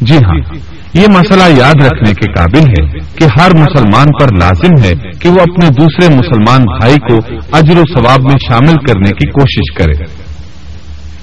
جی 0.00 0.16
ہاں 0.16 0.58
یہ 0.94 1.06
مسئلہ 1.08 1.60
یاد 1.60 1.84
رکھنے 1.84 2.12
کے 2.14 2.32
قابل 2.32 2.68
ہے 2.68 2.98
کہ 3.14 3.24
ہر 3.24 3.50
مسلمان 3.54 4.06
پر 4.20 4.26
لازم 4.40 4.84
ہے 4.84 4.92
کہ 5.20 5.28
وہ 5.28 5.40
اپنے 5.40 5.68
دوسرے 5.68 6.14
مسلمان 6.14 6.62
بھائی 6.62 6.94
کو 6.94 7.16
اجر 7.52 7.78
و 7.78 7.82
ثواب 7.94 8.20
میں 8.20 8.36
شامل 8.48 8.76
کرنے 8.76 9.10
کی 9.10 9.30
کوشش 9.30 9.74
کرے۔ 9.74 10.04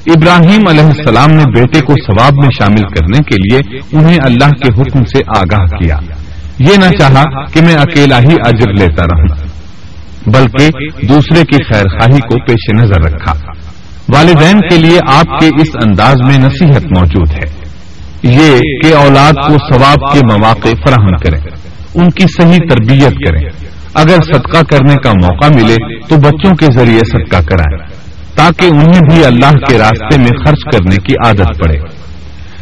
ابراہیم 0.07 0.67
علیہ 0.67 0.85
السلام 0.85 1.31
نے 1.31 1.43
بیٹے 1.59 1.81
کو 1.81 1.93
ثواب 2.07 2.33
میں 2.41 2.49
شامل 2.59 2.81
کرنے 2.81 3.17
کے 3.17 3.35
لیے 3.35 3.79
انہیں 3.91 4.17
اللہ 4.23 4.49
کے 4.49 4.81
حکم 4.81 5.03
سے 5.03 5.19
آگاہ 5.37 5.65
کیا۔ 5.65 5.97
یہ 6.59 6.77
نہ 6.77 6.97
چاہا 6.97 7.45
کہ 7.45 7.61
میں 7.61 7.75
اکیلا 7.75 8.19
ہی 8.19 8.35
اجر 8.45 8.73
لیتا 8.73 9.03
رہوں، 9.03 9.47
بلکہ 10.27 10.69
دوسرے 11.07 11.41
کی 11.43 11.63
خیر 11.63 11.87
خواہی 11.87 12.19
کو 12.19 12.45
پیش 12.45 12.81
نظر 12.81 13.01
رکھا۔ 13.01 13.33
والدین 14.13 14.59
کے 14.59 14.77
لیے 14.77 14.99
آپ 15.07 15.39
کے 15.39 15.47
اس 15.47 15.67
انداز 15.83 16.15
میں 16.27 16.37
نصیحت 16.37 16.83
موجود 16.97 17.31
ہے۔ 17.31 17.69
یہ 18.23 18.59
کہ 18.59 18.95
اولاد 18.95 19.33
کو 19.33 19.53
ثواب 19.53 20.13
کے 20.13 20.19
مواقع 20.31 20.67
فراہم 20.67 21.17
کریں، 21.17 21.39
ان 21.95 22.09
کی 22.09 22.25
صحیح 22.41 22.57
تربیت 22.69 23.27
کریں۔ 23.27 23.41
اگر 23.93 24.33
صدقہ 24.33 24.63
کرنے 24.63 24.93
کا 25.03 25.11
موقع 25.11 25.45
ملے 25.55 25.75
تو 26.07 26.17
بچوں 26.17 26.55
کے 26.55 26.65
ذریعے 26.65 26.99
صدقہ 26.99 27.41
کرائیں، 27.41 27.87
تاکہ 28.35 28.65
انہیں 28.65 29.09
بھی 29.09 29.25
اللہ 29.25 29.51
کے 29.51 29.77
راستے 29.77 30.17
میں 30.17 30.45
خرچ 30.45 30.59
کرنے 30.71 30.95
کی 30.95 31.13
عادت 31.25 31.63
پڑے۔ 31.63 31.79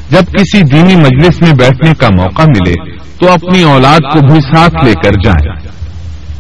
جب 0.09 0.33
کسی 0.39 0.61
دینی 0.61 0.95
مجلس 0.95 1.41
میں 1.41 1.53
بیٹھنے 1.53 1.93
کا 1.97 2.07
موقع 2.17 2.41
ملے 2.41 2.73
تو 3.19 3.31
اپنی 3.31 3.63
اولاد 3.63 3.99
کو 3.99 4.19
بھی 4.19 4.39
ساتھ 4.41 4.85
لے 4.85 4.93
کر 4.93 5.11
جائیں۔ 5.11 5.67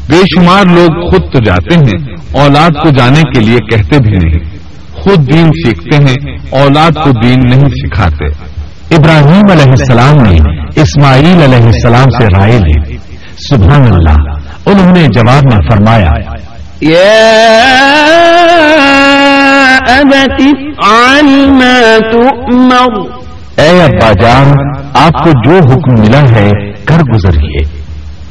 بے 0.09 0.21
شمار 0.35 0.65
لوگ 0.65 1.09
خود 1.09 1.21
تو 1.33 1.39
جاتے 1.39 1.75
ہیں، 1.75 2.15
اولاد 2.43 2.69
کو 2.83 2.89
جانے 2.89 3.21
کے 3.21 3.39
لیے 3.39 3.57
کہتے 3.57 3.99
بھی 3.99 4.11
نہیں۔ 4.11 4.56
خود 5.07 5.33
دین 5.33 5.47
سیکھتے 5.47 5.95
ہیں 5.95 6.37
اولاد 6.49 6.91
کو 7.03 7.11
دین 7.23 7.39
نہیں 7.49 7.69
سکھاتے۔ 7.69 8.25
ابراہیم 8.95 9.51
علیہ 9.51 9.69
السلام 9.69 10.15
نے 10.15 10.37
اسماعیل 10.81 11.41
علیہ 11.41 11.65
السلام 11.65 12.09
سے 12.09 12.25
رائے 12.37 12.57
لی۔ 12.57 12.97
سبحان 13.49 13.93
اللہ 13.93 14.19
انہوں 14.65 14.95
نے 14.95 15.07
جواب 15.07 15.43
میں 15.53 15.69
فرمایا 15.69 16.09
اے 23.57 23.83
ابا 23.83 24.11
جان 24.21 24.51
آپ 24.93 25.13
کو 25.23 25.29
جو 25.29 25.55
حکم 25.57 26.01
ملا 26.01 26.21
ہے 26.35 26.51
کر 26.85 26.97
گزریے۔ 27.15 27.81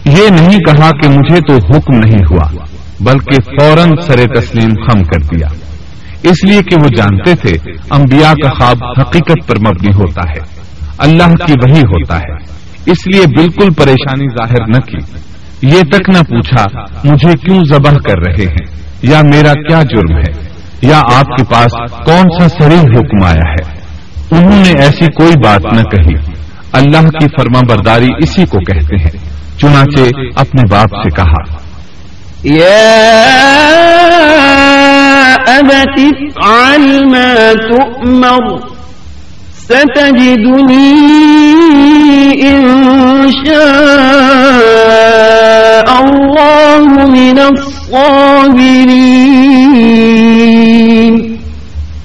یہ 0.04 0.30
نہیں 0.30 0.58
کہا 0.58 0.90
کہ 0.90 1.08
مجھے 1.08 1.40
تو 1.40 1.54
حکم 1.54 1.96
نہیں 1.96 2.24
ہوا 2.30 2.64
بلکہ 3.00 3.40
فوراً 3.40 3.88
سر 4.06 4.40
تسلیم 4.40 4.68
خم 4.68 5.02
کر 5.02 5.20
دیا۔ 5.20 5.46
اس 6.28 6.44
لیے 6.44 6.62
کہ 6.62 6.76
وہ 6.82 6.88
جانتے 6.96 7.34
تھے 7.34 7.70
انبیاء 7.90 8.32
کا 8.32 8.48
خواب 8.58 9.00
حقیقت 9.00 9.46
پر 9.46 9.56
مبنی 9.56 9.94
ہوتا 9.94 10.22
ہے۔ 10.22 10.56
اللہ 10.98 11.44
کی 11.46 11.52
وہی 11.52 11.80
ہوتا 11.80 12.18
ہے۔ 12.18 12.56
اس 12.86 13.06
لیے 13.06 13.26
بالکل 13.26 13.72
پریشانی 13.72 14.26
ظاہر 14.28 14.68
نہ 14.68 14.80
کی۔ 14.80 14.98
یہ 15.62 15.82
تک 15.82 16.10
نہ 16.10 16.18
پوچھا، 16.18 16.64
مجھے 17.04 17.32
کیوں 17.32 17.60
ذبح 17.68 17.90
کر 17.90 18.18
رہے 18.26 18.46
ہیں؟ 18.46 18.76
یا 19.02 19.22
میرا 19.22 19.52
کیا 19.52 19.82
جرم 19.82 20.16
ہے؟ 20.16 20.48
یا 20.82 20.98
آپ 20.98 21.26
کے 21.26 21.44
پاس 21.44 21.72
کون 22.04 22.24
سا 22.38 22.48
سری 22.48 22.74
حکم 22.74 23.24
آیا 23.24 23.50
ہے؟ 23.50 23.76
انہوں 24.30 24.62
نے 24.66 24.82
ایسی 24.82 25.12
کوئی 25.12 25.32
بات 25.44 25.72
نہ 25.72 25.82
کہی۔ 25.82 26.14
اللہ 26.72 27.08
کی 27.08 27.26
فرما 27.28 27.60
برداری 27.68 28.08
اسی 28.18 28.46
کو 28.46 28.58
کہتے 28.58 28.96
ہیں۔ 28.96 29.10
چنانچہ 29.58 30.02
اپنے 30.36 30.62
باپ 30.70 30.88
سے 30.88 31.10
کہا۔ 31.10 31.66
ستجدني 39.68 40.92
إن 42.42 42.64
شاء 43.44 43.58
الله 46.04 46.80
من 47.06 47.38
الصابرين 47.38 48.56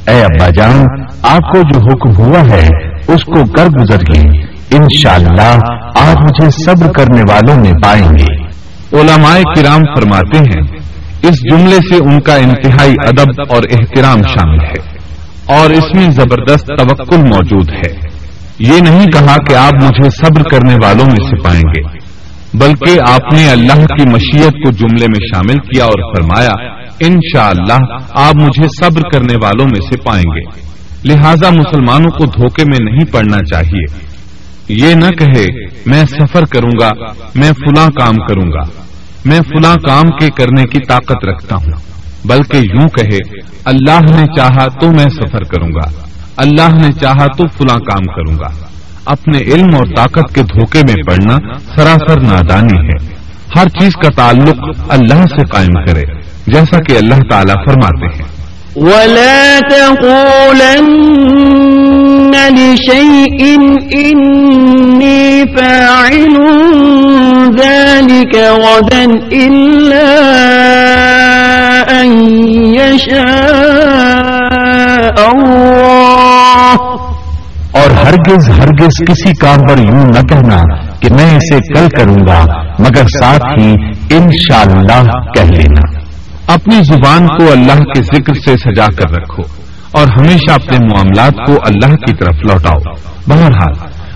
اے 0.07 0.21
ابا 0.23 0.47
جان 0.49 0.85
آپ 1.23 1.43
کو 1.53 1.59
جو 1.61 1.79
حکم 1.79 2.11
ہوا 2.23 2.41
ہے 2.51 2.65
اس 3.07 3.23
کو 3.23 3.39
کر 3.45 3.65
گزر 3.65 4.01
گئے 4.13 4.25
انشاءاللہ 4.77 5.53
آپ 5.95 6.17
مجھے 6.21 6.49
صبر 6.49 6.91
کرنے 6.91 7.21
والوں 7.21 7.55
میں 7.55 7.73
پائیں 7.83 8.09
گے۔ 8.09 8.31
علماء 8.93 9.37
کرام 9.55 9.81
فرماتے 9.95 10.37
ہیں 10.37 10.80
اس 11.23 11.35
جملے 11.51 11.75
سے 11.75 11.95
ان 11.95 12.19
کا 12.19 12.35
انتہائی 12.35 12.93
ادب 13.07 13.41
اور 13.49 13.63
احترام 13.71 14.21
شامل 14.21 14.59
ہے۔ 14.59 15.01
اور 15.45 15.69
اس 15.69 15.95
میں 15.95 16.09
زبردست 16.09 16.67
توکل 16.67 17.17
موجود 17.17 17.69
ہے۔ 17.69 18.11
یہ 18.59 18.79
نہیں 18.89 19.05
کہا 19.05 19.35
کہ 19.49 19.55
آپ 19.55 19.73
مجھے 19.73 20.09
صبر 20.09 20.43
کرنے 20.43 20.73
والوں 20.73 21.05
میں 21.05 21.29
سے 21.29 21.43
پائیں 21.43 21.61
گے، 21.61 21.81
بلکہ 22.53 23.11
آپ 23.11 23.33
نے 23.33 23.49
اللہ 23.49 23.85
کی 23.85 24.09
مشیت 24.09 24.51
کو 24.51 24.71
جملے 24.71 25.05
میں 25.05 25.27
شامل 25.33 25.55
کیا 25.55 25.85
اور 25.85 26.15
فرمایا، 26.15 26.51
انشاءاللہ 26.99 27.73
اللہ 27.73 27.97
آپ 28.13 28.35
مجھے 28.35 28.63
صبر 28.63 29.01
کرنے 29.13 29.33
والوں 29.43 29.65
میں 29.65 29.81
سے 29.91 29.97
پائیں 29.97 30.23
گے۔ 30.23 30.71
لہذا 31.05 31.49
مسلمانوں 31.49 32.11
کو 32.11 32.25
دھوکے 32.25 32.63
میں 32.63 32.91
نہیں 32.91 33.13
پڑنا 33.13 33.37
چاہیے۔ 33.37 34.11
یہ 34.67 34.93
نہ 34.93 35.09
کہے، 35.09 35.45
میں 35.85 36.03
سفر 36.05 36.45
کروں 36.45 36.71
گا، 36.81 36.89
میں 37.35 37.51
فلاں 37.51 37.89
کام 37.89 38.15
کروں 38.15 38.51
گا۔ 38.51 38.90
میں 39.25 39.39
فلاں 39.41 39.75
کام 39.75 40.09
کے 40.09 40.29
کرنے 40.29 40.63
کی 40.63 40.79
طاقت 40.87 41.25
رکھتا 41.25 41.55
ہوں۔ 41.55 41.91
بلکہ 42.25 42.57
یوں 42.57 42.89
کہے، 42.89 43.17
اللہ 43.65 44.01
نے 44.01 44.25
چاہا 44.37 44.67
تو 44.67 44.91
میں 44.91 45.05
سفر 45.05 45.43
کروں 45.43 45.69
گا۔ 45.69 45.89
اللہ 46.37 46.75
نے 46.75 46.91
چاہا 47.01 47.25
تو 47.25 47.43
فلاں 47.57 47.79
کام 47.79 48.03
کروں 48.03 48.39
گا۔ 48.39 48.65
اپنے 49.05 49.37
علم 49.37 49.75
اور 49.75 49.85
طاقت 49.95 50.35
کے 50.35 50.41
دھوکے 50.41 50.79
میں 50.79 51.03
پڑنا 51.07 51.37
سراسر 51.75 52.21
نادانی 52.21 52.87
ہے۔ 52.87 53.15
ہر 53.59 53.69
چیز 53.69 53.93
کا 53.93 54.09
تعلق 54.17 54.79
اللہ 54.89 55.25
سے 55.25 55.45
قائم 55.45 55.85
کرے، 55.85 56.03
جیسا 56.47 56.79
کہ 56.79 56.97
اللہ 56.97 57.15
تعالیٰ 57.29 57.55
فرماتے 57.55 58.17
ہیں۔ 58.17 58.29
ولا 58.75 59.59
تقولن 59.69 61.01
لشيء 62.35 63.41
إني 63.97 65.43
فاعل 65.57 66.35
ذلك 67.57 68.35
غدا 68.35 69.05
إلا 69.31 70.07
أن 72.01 72.09
يشاء 72.75 73.21
الله. 75.27 76.77
اور 77.71 77.89
ہرگز 77.91 78.49
ہرگز 78.49 78.93
کسی 79.07 79.31
کام 79.41 79.59
پر 79.67 79.77
یوں 79.77 80.05
نہ 80.05 80.21
کہنا 80.21 80.59
کہ 80.99 81.13
میں 81.13 81.37
اسے 81.37 81.73
کل 81.73 81.87
کروں 81.97 82.27
گا 82.27 82.45
مگر 82.79 83.03
ساتھ 83.21 83.59
ہی 83.59 83.71
انشاءاللہ 84.15 85.03
کہہ 85.35 85.51
لینا۔ 85.51 86.01
اپنی 86.53 86.81
زبان 86.83 87.27
کو 87.27 87.51
اللہ 87.51 87.83
کے 87.83 88.01
ذکر 88.01 88.33
سے 88.33 88.57
سجا 88.57 88.85
کر 88.85 89.11
رکھو۔ 89.11 89.60
اور 89.91 90.07
ہمیشہ 90.19 90.51
اپنے 90.51 90.77
معاملات 90.77 91.33
کو 91.47 91.53
اللہ 91.53 91.95
کی 91.95 92.13
طرف 92.13 92.51
لوٹاؤ۔ 92.51 92.93
بہرحال، 93.27 93.73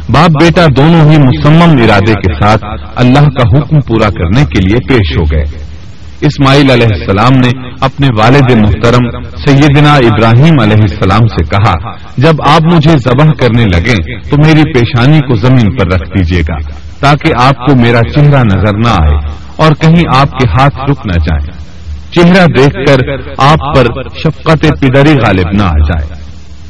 باپ 0.10 0.44
بیٹا 0.44 0.66
دونوں 0.78 1.12
ہی 1.12 1.18
مسمم 1.18 1.84
ارادے 1.84 2.14
کے 2.14 2.34
ساتھ 2.44 2.66
اللہ 2.96 3.20
کا 3.20 3.58
حکم 3.58 3.80
پورا 3.80 4.10
کرنے 4.10 4.46
کے 4.46 4.62
لیے 4.62 4.78
پیش 4.88 5.18
ہو 5.18 5.24
گئے۔ 5.24 5.76
اسماعیل 6.22 6.72
علیہ 6.72 6.88
السلام 6.92 7.40
نے 7.40 7.70
اپنے 7.82 8.08
والد 8.18 8.52
محترم 8.52 9.22
سیدنا 9.48 9.94
ابراہیم 9.94 10.54
علیہ 10.62 10.82
السلام 10.82 11.28
سے 11.28 11.46
کہا، 11.46 11.92
جب 12.18 12.34
آپ 12.48 12.74
مجھے 12.74 12.92
ذبح 12.92 13.26
کرنے 13.26 13.64
لگیں 13.66 14.20
تو 14.30 14.38
میری 14.38 14.74
پیشانی 14.74 15.20
کو 15.20 15.36
زمین 15.36 15.78
پر 15.78 15.86
رکھ 15.94 16.10
دیجیے 16.10 16.42
گا 16.42 16.58
تاکہ 17.00 17.34
آپ 17.44 17.56
کو 17.56 17.76
میرا 17.76 18.02
چہرہ 18.14 18.44
نظر 18.44 18.78
نہ 18.78 18.88
آئے 18.88 19.36
اور 19.56 19.72
کہیں 19.72 20.04
آپ 20.16 20.32
کے 20.32 20.50
ہاتھ 20.50 20.78
رک 20.78 21.00
نہ 21.06 21.20
جائیں۔ 21.20 21.65
چہرہ 22.16 22.46
دیکھ 22.46 22.76
کر 22.88 22.98
آپ 23.38 23.76
پر 23.76 24.04
شفقت 24.18 24.66
پدری 24.82 25.14
غالب 25.14 25.48
نہ 25.54 25.64
آ 25.64 25.78
جائے۔ 25.78 26.26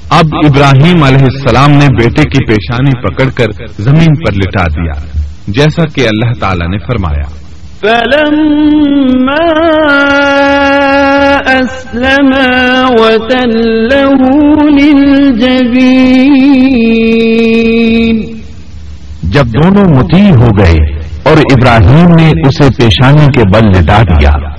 اب 0.10 0.26
ابراہیم 0.34 1.04
علیہ 1.04 1.24
السلام 1.24 1.72
نے 1.72 1.86
بیٹے 1.86 2.22
کی 2.22 2.46
پیشانی 2.46 2.92
پکڑ 3.02 3.30
کر 3.30 3.66
زمین 3.80 4.16
پر 4.16 4.34
لٹا 4.34 4.64
دیا 4.64 5.02
جیسا 5.48 5.84
کہ 5.96 6.02
اللہ 6.02 6.40
تعالی 6.40 6.68
نے 6.68 6.78
فرمایا۔ 6.78 7.46
جب 19.24 19.46
دونوں 19.46 19.96
متی 19.96 20.30
ہو 20.30 20.48
گئے 20.58 21.00
اور 21.24 21.38
ابراہیم 21.38 22.08
نے 22.16 22.28
اسے 22.28 22.68
پیشانی 22.78 23.26
کے 23.26 23.42
بل 23.54 23.68
لٹا 23.68 24.02
دیا۔ 24.02 24.55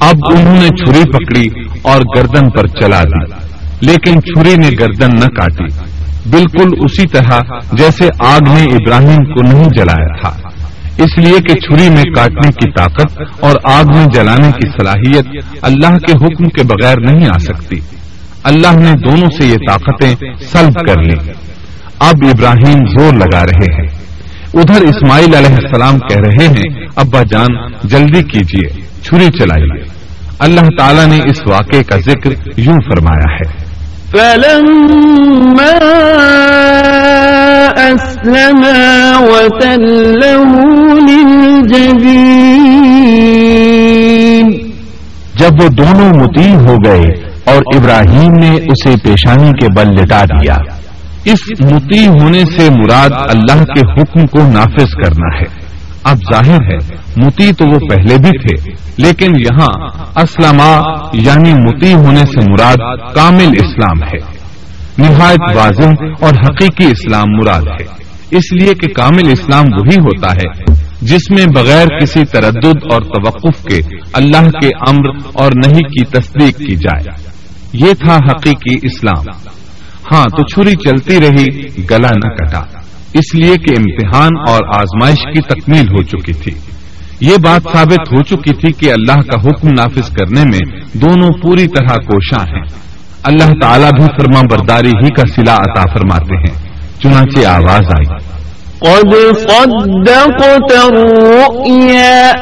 اب 0.00 0.16
انہوں 0.30 0.54
نے 0.54 0.68
چھری 0.68 1.02
پکڑی 1.10 1.48
اور 1.82 2.00
گردن 2.16 2.50
پر 2.50 2.66
چلا 2.66 3.02
دی، 3.02 3.34
لیکن 3.80 4.22
چھری 4.22 4.56
نے 4.56 4.68
گردن 4.80 5.14
نہ 5.14 5.24
کاٹی۔ 5.24 5.88
بالکل 6.30 6.68
اسی 6.80 7.06
طرح 7.06 7.40
جیسے 7.72 8.08
آگ 8.18 8.40
نے 8.54 8.62
ابراہیم 8.64 9.24
کو 9.24 9.42
نہیں 9.42 9.64
جلایا 9.64 10.20
تھا۔ 10.20 10.48
اس 10.98 11.18
لیے 11.18 11.38
کہ 11.40 11.54
چھری 11.54 11.90
میں 11.90 12.04
کاٹنے 12.04 12.48
کی 12.48 12.70
طاقت 12.70 13.22
اور 13.40 13.56
آگ 13.64 13.84
میں 13.84 14.06
جلانے 14.06 14.48
کی 14.48 14.68
صلاحیت 14.68 15.26
اللہ 15.62 15.98
کے 15.98 16.12
حکم 16.12 16.44
کے 16.44 16.62
بغیر 16.62 16.96
نہیں 17.10 17.28
آ 17.28 17.38
سکتی۔ 17.38 17.76
اللہ 18.42 18.78
نے 18.78 18.92
دونوں 18.92 19.40
سے 19.40 19.46
یہ 19.46 19.54
طاقتیں 19.54 20.14
سلب 20.40 20.88
کر 20.88 21.02
لی 21.02 21.32
اب 21.98 22.16
ابراہیم 22.22 22.78
زور 22.86 23.14
لگا 23.14 23.44
رہے 23.44 23.72
ہیں۔ 23.72 23.88
ادھر 24.54 24.82
اسماعیل 24.82 25.34
علیہ 25.34 25.54
السلام 25.54 25.98
کہہ 25.98 26.16
رہے 26.16 26.46
ہیں، 26.46 26.86
ابا 26.96 27.22
جان، 27.22 27.72
جلدی 27.84 28.22
کیجیے 28.22 28.82
چھری 29.02 29.26
چلائیے۔ 29.38 29.77
اللہ 30.38 30.60
تعالیٰ 30.78 31.06
نے 31.06 31.18
اس 31.30 31.36
واقعے 31.46 31.82
کا 31.82 31.96
ذکر 31.96 32.30
یوں 32.56 32.78
فرمایا 32.90 33.34
ہے۔ 33.34 33.68
جب 45.34 45.62
وہ 45.62 45.68
دونوں 45.68 46.10
متی 46.10 46.54
ہو 46.54 46.76
گئے 46.84 47.30
اور 47.44 47.62
ابراہیم 47.76 48.32
نے 48.32 48.50
اسے 48.50 48.94
پیشانی 49.04 49.50
کے 49.50 49.66
بل 49.76 49.88
لٹا 49.88 50.24
دیا۔ 50.24 50.56
اس 51.24 51.38
متی 51.72 52.06
ہونے 52.06 52.40
سے 52.40 52.70
مراد 52.70 53.10
اللہ 53.12 53.64
کے 53.64 53.80
حکم 53.80 54.26
کو 54.26 54.38
نافذ 54.52 55.04
کرنا 55.04 55.40
ہے۔ 55.40 55.67
اب 56.08 56.16
ظاہر 56.16 56.62
ہے، 56.62 56.94
متی 57.16 57.52
تو 57.52 57.66
وہ 57.66 57.78
پہلے 57.78 58.16
بھی 58.16 58.38
تھے، 58.38 58.70
لیکن 58.96 59.36
یہاں 59.36 59.86
اسلم 60.16 60.60
یعنی 61.12 61.52
متی 61.52 61.94
ہونے 61.94 62.20
سے 62.20 62.50
مراد 62.50 62.76
کامل 63.14 63.48
اسلام 63.52 64.02
ہے۔ 64.02 64.38
نہایت 64.98 65.56
واضح 65.56 65.88
اور 66.20 66.34
حقیقی 66.34 66.90
اسلام 66.90 67.26
مراد 67.28 67.62
ہے۔ 67.62 67.86
اس 68.30 68.52
لیے 68.52 68.74
کہ 68.74 68.88
کامل 68.88 69.30
اسلام 69.30 69.64
وہی 69.64 70.00
ہوتا 70.00 70.32
ہے، 70.32 70.74
جس 71.02 71.30
میں 71.30 71.46
بغیر 71.46 71.88
کسی 72.00 72.24
تردد 72.24 72.92
اور 72.92 73.02
توقف 73.02 73.64
کے 73.64 73.80
اللہ 74.12 74.50
کے 74.50 74.66
امر 74.66 75.30
اور 75.32 75.52
نہیں 75.66 75.80
کی 75.80 76.04
تصدیق 76.04 76.58
کی 76.58 76.76
جائے۔ 76.76 77.28
یہ 77.72 77.92
تھا 78.04 78.16
حقیقی 78.16 78.86
اسلام۔ 78.86 79.24
ہاں 80.12 80.24
تو 80.24 80.42
چھری 80.42 80.72
چلتی 80.72 81.20
رہی، 81.20 81.68
گلا 81.90 82.08
نہ 82.08 82.28
کٹا۔ 82.28 82.77
اس 83.14 83.34
لیے 83.34 83.56
کہ 83.56 83.74
امتحان 83.78 84.30
اور 84.48 84.60
آزمائش 84.74 85.14
کی 85.14 85.40
تکمیل 85.40 85.88
ہو 85.88 86.02
چکی 86.02 86.32
تھی۔ 86.32 86.52
یہ 87.20 87.36
بات 87.44 87.60
ثابت 87.72 88.00
ہو 88.00 88.22
چکی 88.22 88.52
تھی 88.52 88.72
کہ 88.72 88.92
اللہ 88.92 89.12
کا 89.12 89.40
حکم 89.40 89.68
نافذ 89.68 90.10
کرنے 90.10 90.44
میں 90.44 90.70
دونوں 90.92 91.28
پوری 91.42 91.66
طرح 91.66 91.86
کوشاں 91.86 92.56
ہیں۔ 92.56 92.64
اللہ 93.22 93.52
تعالیٰ 93.62 93.90
بھی 93.90 94.04
فرما 94.04 94.40
برداری 94.50 94.88
ہی 94.88 95.08
کا 95.08 95.22
سلا 95.36 95.54
عطا 95.54 95.82
فرماتے 95.82 96.36
ہیں۔ 96.36 96.54
چنانچہ 97.02 97.46
آواز 97.46 97.80
آئی۔ 97.80 98.14
قد 98.78 99.38
صدقت 99.38 100.72
الرؤيا۔ 100.72 102.32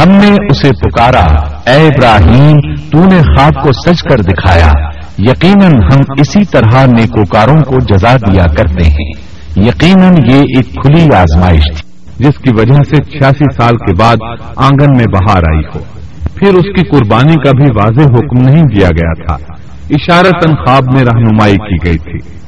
ہم 0.00 0.08
نے 0.08 0.36
اسے 0.50 0.72
پکارا۔ 0.72 1.70
اے 1.70 1.86
ابراہیم، 1.86 2.74
تو 2.74 3.04
نے 3.04 3.22
خواب 3.22 3.62
کو 3.62 3.72
سچ 3.72 4.10
کر 4.10 4.18
دکھایا۔ 4.18 4.72
یقیناً 5.18 5.72
ہم 5.72 5.98
اسی 6.18 6.44
طرح 6.44 6.86
نیکوکاروں 6.86 7.54
کو 7.54 7.80
جزا 7.80 8.16
دیا 8.16 8.46
کرتے 8.46 8.84
ہیں۔ 8.84 9.12
یقیناً 9.56 10.14
یہ 10.26 10.34
ایک 10.34 10.74
کھلی 10.74 11.14
آزمائش 11.14 11.58
تھی، 11.58 11.88
جس 12.18 12.38
کی 12.38 12.50
وجہ 12.58 12.80
سے 12.88 12.96
چھیاسی 12.96 13.56
سال 13.56 13.76
کے 13.76 13.94
بعد 13.94 14.16
آنگن 14.56 14.96
میں 14.96 15.06
بہار 15.12 15.36
آئی 15.36 15.62
ہو۔ 15.74 15.80
پھر 16.34 16.54
اس 16.54 16.62
کی 16.62 16.88
قربانی 16.88 17.34
کا 17.34 17.50
بھی 17.50 17.64
واضح 17.64 18.00
حکم 18.00 18.40
نہیں 18.40 18.62
دیا 18.62 18.88
گیا 18.88 19.26
تھا۔ 19.26 19.36
اشارتن 19.90 20.54
خواب 20.54 20.84
میں 20.94 21.04
رہنمائی 21.04 21.56
کی 21.56 21.88
گئی 21.88 21.98
تھی۔ 21.98 22.38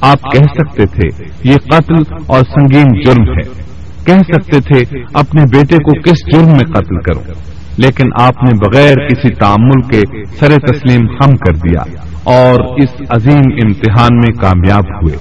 آپ 0.00 0.22
کہہ 0.32 0.44
سکتے 0.54 0.84
تھے 0.86 1.24
یہ 1.44 1.54
قتل 1.54 2.14
اور 2.26 2.40
سنگین 2.40 3.02
جرم 3.02 3.22
ہے۔ 3.22 3.64
کہہ 4.06 4.18
سکتے 4.18 4.60
تھے 4.60 4.98
اپنے 5.14 5.42
بیٹے 5.42 5.76
کو 5.76 6.00
کس 6.00 6.32
جرم 6.32 6.52
میں 6.52 6.74
قتل 6.74 6.98
کرو 7.00 7.32
لیکن 7.76 8.08
آپ 8.20 8.34
نے 8.42 8.50
بغیر 8.66 9.08
کسی 9.08 9.34
تعمل 9.34 9.80
کے 9.82 10.00
سر 10.26 10.48
تسلیم 10.48 11.06
خم 11.06 11.30
کر 11.30 11.54
دیا 11.54 11.80
اور 12.24 12.76
اس 12.76 13.02
عظیم 13.08 13.42
امتحان 13.64 14.16
میں 14.16 14.40
کامیاب 14.40 15.02
ہوئے۔ 15.02 15.16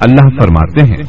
اللہ 0.00 0.40
فرماتے 0.40 0.84
ہیں 0.84 1.02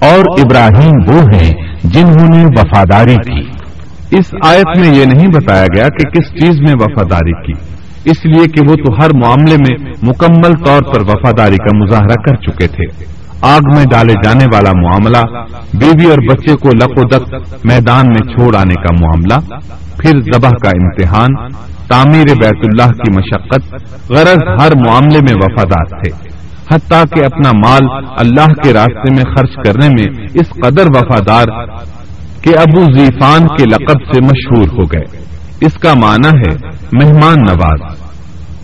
اور 0.00 0.24
ابراہیم 0.44 1.10
وہ 1.10 1.22
ہیں 1.34 1.54
جنہوں 1.84 2.28
نے 2.34 2.44
وفاداری 2.44 3.14
کی۔ 3.14 3.61
اس 4.18 4.34
آیت 4.46 4.78
میں 4.78 4.94
یہ 4.94 5.04
نہیں 5.04 5.28
بتایا 5.28 5.64
گیا 5.74 5.84
کہ 5.84 6.10
کس 6.10 6.40
چیز 6.40 6.60
میں 6.60 6.74
وفاداری 6.74 7.46
کی۔ 7.46 7.52
اس 8.04 8.26
لیے 8.26 8.48
کہ 8.48 8.70
وہ 8.70 8.74
تو 8.74 8.92
ہر 8.94 9.08
معاملے 9.14 9.56
میں 9.56 9.92
مکمل 10.02 10.64
طور 10.64 10.94
پر 10.94 11.00
وفاداری 11.00 11.56
کا 11.56 11.76
مظاہرہ 11.76 12.22
کر 12.22 12.36
چکے 12.36 12.66
تھے۔ 12.66 13.04
آگ 13.40 13.60
میں 13.74 13.84
ڈالے 13.90 14.12
جانے 14.12 14.44
والا 14.44 14.70
معاملہ، 14.72 15.44
بیوی 15.74 16.10
اور 16.10 16.18
بچے 16.18 16.56
کو 16.56 16.68
لق 16.68 16.92
و 16.96 17.08
دق، 17.08 17.34
میدان 17.64 18.06
میں 18.06 18.34
چھوڑ 18.34 18.56
آنے 18.56 18.74
کا 18.74 18.94
معاملہ، 19.00 19.56
پھر 19.98 20.20
ذبح 20.20 20.50
کا 20.50 20.68
امتحان، 20.68 21.48
تعمیر 21.88 22.24
بیت 22.24 22.64
اللہ 22.64 22.92
کی 22.92 23.12
مشقت، 23.16 23.74
غرض 24.10 24.62
ہر 24.62 24.72
معاملے 24.86 25.18
میں 25.18 25.34
وفادار 25.34 26.02
تھے۔ 26.02 26.28
حتیٰ 26.74 27.04
کہ 27.10 27.24
اپنا 27.24 27.52
مال 27.52 28.04
اللہ 28.18 28.52
کے 28.52 28.72
راستے 28.72 29.14
میں 29.16 29.24
خرچ 29.24 29.64
کرنے 29.64 29.88
میں 29.88 30.26
اس 30.34 30.48
قدر 30.50 30.86
وفادار 30.86 31.46
کہ 32.42 32.50
ابو 32.58 32.84
زیفان 32.98 33.46
کے 33.48 33.64
لقب 33.64 34.14
سے 34.14 34.20
مشہور 34.20 34.80
ہو 34.80 34.84
گئے۔ 34.84 35.22
اس 35.60 35.74
کا 35.74 35.94
معنی 35.94 36.28
ہے 36.28 36.54
مہمان 36.92 37.34
نواز۔ 37.42 37.96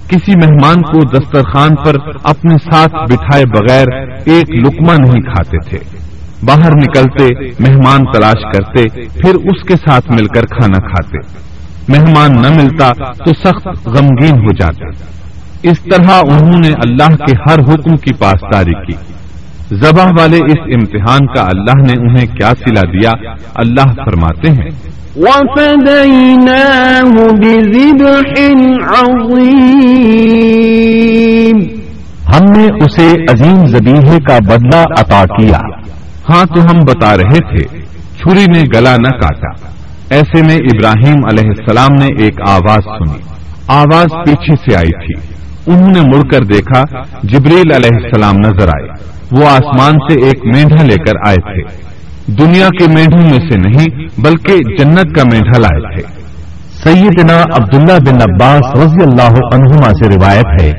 کسی 0.08 0.32
مہمان 0.46 0.82
کو 0.82 1.04
دسترخوان 1.04 1.74
پر 1.74 1.94
اپنے 2.24 2.54
ساتھ 2.72 3.12
بٹھائے 3.12 3.44
بغیر 3.46 3.86
ایک 4.24 4.50
لکما 4.50 4.94
نہیں 4.94 5.20
کھاتے 5.20 5.58
تھے۔ 5.58 5.78
باہر 6.42 6.70
نکلتے، 6.70 7.44
مہمان 7.68 8.04
تلاش 8.12 8.42
کرتے، 8.42 8.82
پھر 9.00 9.34
اس 9.34 9.68
کے 9.68 9.74
ساتھ 9.76 10.10
مل 10.10 10.26
کر 10.26 10.42
کھانا 10.42 10.88
کھاتے۔ 10.88 11.48
مہمان 11.88 12.42
نہ 12.42 12.62
ملتا 12.62 12.92
تو 13.12 13.32
سخت 13.44 13.88
غمگین 13.88 14.38
ہو 14.38 14.52
جاتے۔ 14.52 14.84
اس 15.62 15.80
طرح 15.80 16.10
انہوں 16.10 16.60
نے 16.64 16.68
اللہ 16.68 17.16
کے 17.16 17.32
ہر 17.36 17.58
حکم 17.58 17.96
کی 17.96 18.14
پاسداری 18.14 18.86
کی۔ 18.86 19.17
زباں 19.70 20.12
والے 20.18 20.36
اس 20.36 20.58
امتحان 20.58 21.26
کا 21.26 21.42
اللہ 21.42 21.92
نے 21.92 22.00
انہیں 22.00 22.26
کیا 22.26 22.50
سلا 22.50 22.80
دیا؟ 22.80 23.10
اللہ 23.54 23.94
فرماتے 24.04 24.50
ہیں۔ 24.50 24.70
ہم 32.34 32.52
نے 32.56 32.84
اسے 32.84 33.32
عظیم 33.32 33.66
زبیحے 33.66 34.18
کا 34.28 34.38
بدلہ 34.46 34.84
عطا 34.98 35.24
کیا۔ 35.24 35.58
ہاں 36.30 36.44
تو 36.44 36.60
ہم 36.60 36.78
بتا 36.86 37.16
رہے 37.16 37.56
تھے 37.56 37.78
چھری 38.16 38.44
نے 38.52 38.62
گلا 38.74 38.96
نہ 38.96 39.08
کاٹا۔ 39.08 39.66
ایسے 40.10 40.42
میں 40.42 40.56
ابراہیم 40.56 41.24
علیہ 41.30 41.50
السلام 41.58 41.92
نے 42.00 42.24
ایک 42.24 42.34
آواز 42.48 42.84
سنی۔ 42.84 43.22
آواز 43.68 44.06
پیچھے 44.26 44.54
سے 44.56 44.76
آئی 44.76 45.06
تھی۔ 45.06 45.34
انہوں 45.72 45.90
نے 45.90 46.00
مڑ 46.00 46.22
کر 46.30 46.40
دیکھا 46.40 46.82
جبریل 47.22 47.72
علیہ 47.74 47.96
السلام 48.04 48.34
نظر 48.38 48.68
آئے۔ 48.68 49.17
وہ 49.30 49.46
آسمان 49.48 49.92
سے 49.92 50.24
ایک 50.26 50.38
مینڈا 50.44 50.82
لے 50.82 50.96
کر 50.96 51.28
آئے 51.28 51.36
تھے۔ 51.36 51.88
دنیا 52.32 52.68
کے 52.78 52.86
میڈھوں 52.88 53.30
میں 53.30 53.50
سے 53.50 53.56
نہیں، 53.58 54.06
بلکہ 54.18 54.54
جنت 54.78 55.16
کا 55.16 55.22
میڈھا 55.32 55.58
لائے 55.58 55.96
تھے۔ 55.96 56.18
سیدنا 56.84 57.42
عبداللہ 57.56 57.98
بن 58.06 58.14
عباس 58.14 58.78
رضی 58.84 59.02
اللہ 59.02 59.54
عنہما 59.54 59.90
سے 59.90 60.08
روایت 60.08 60.62
ہے 60.62 60.72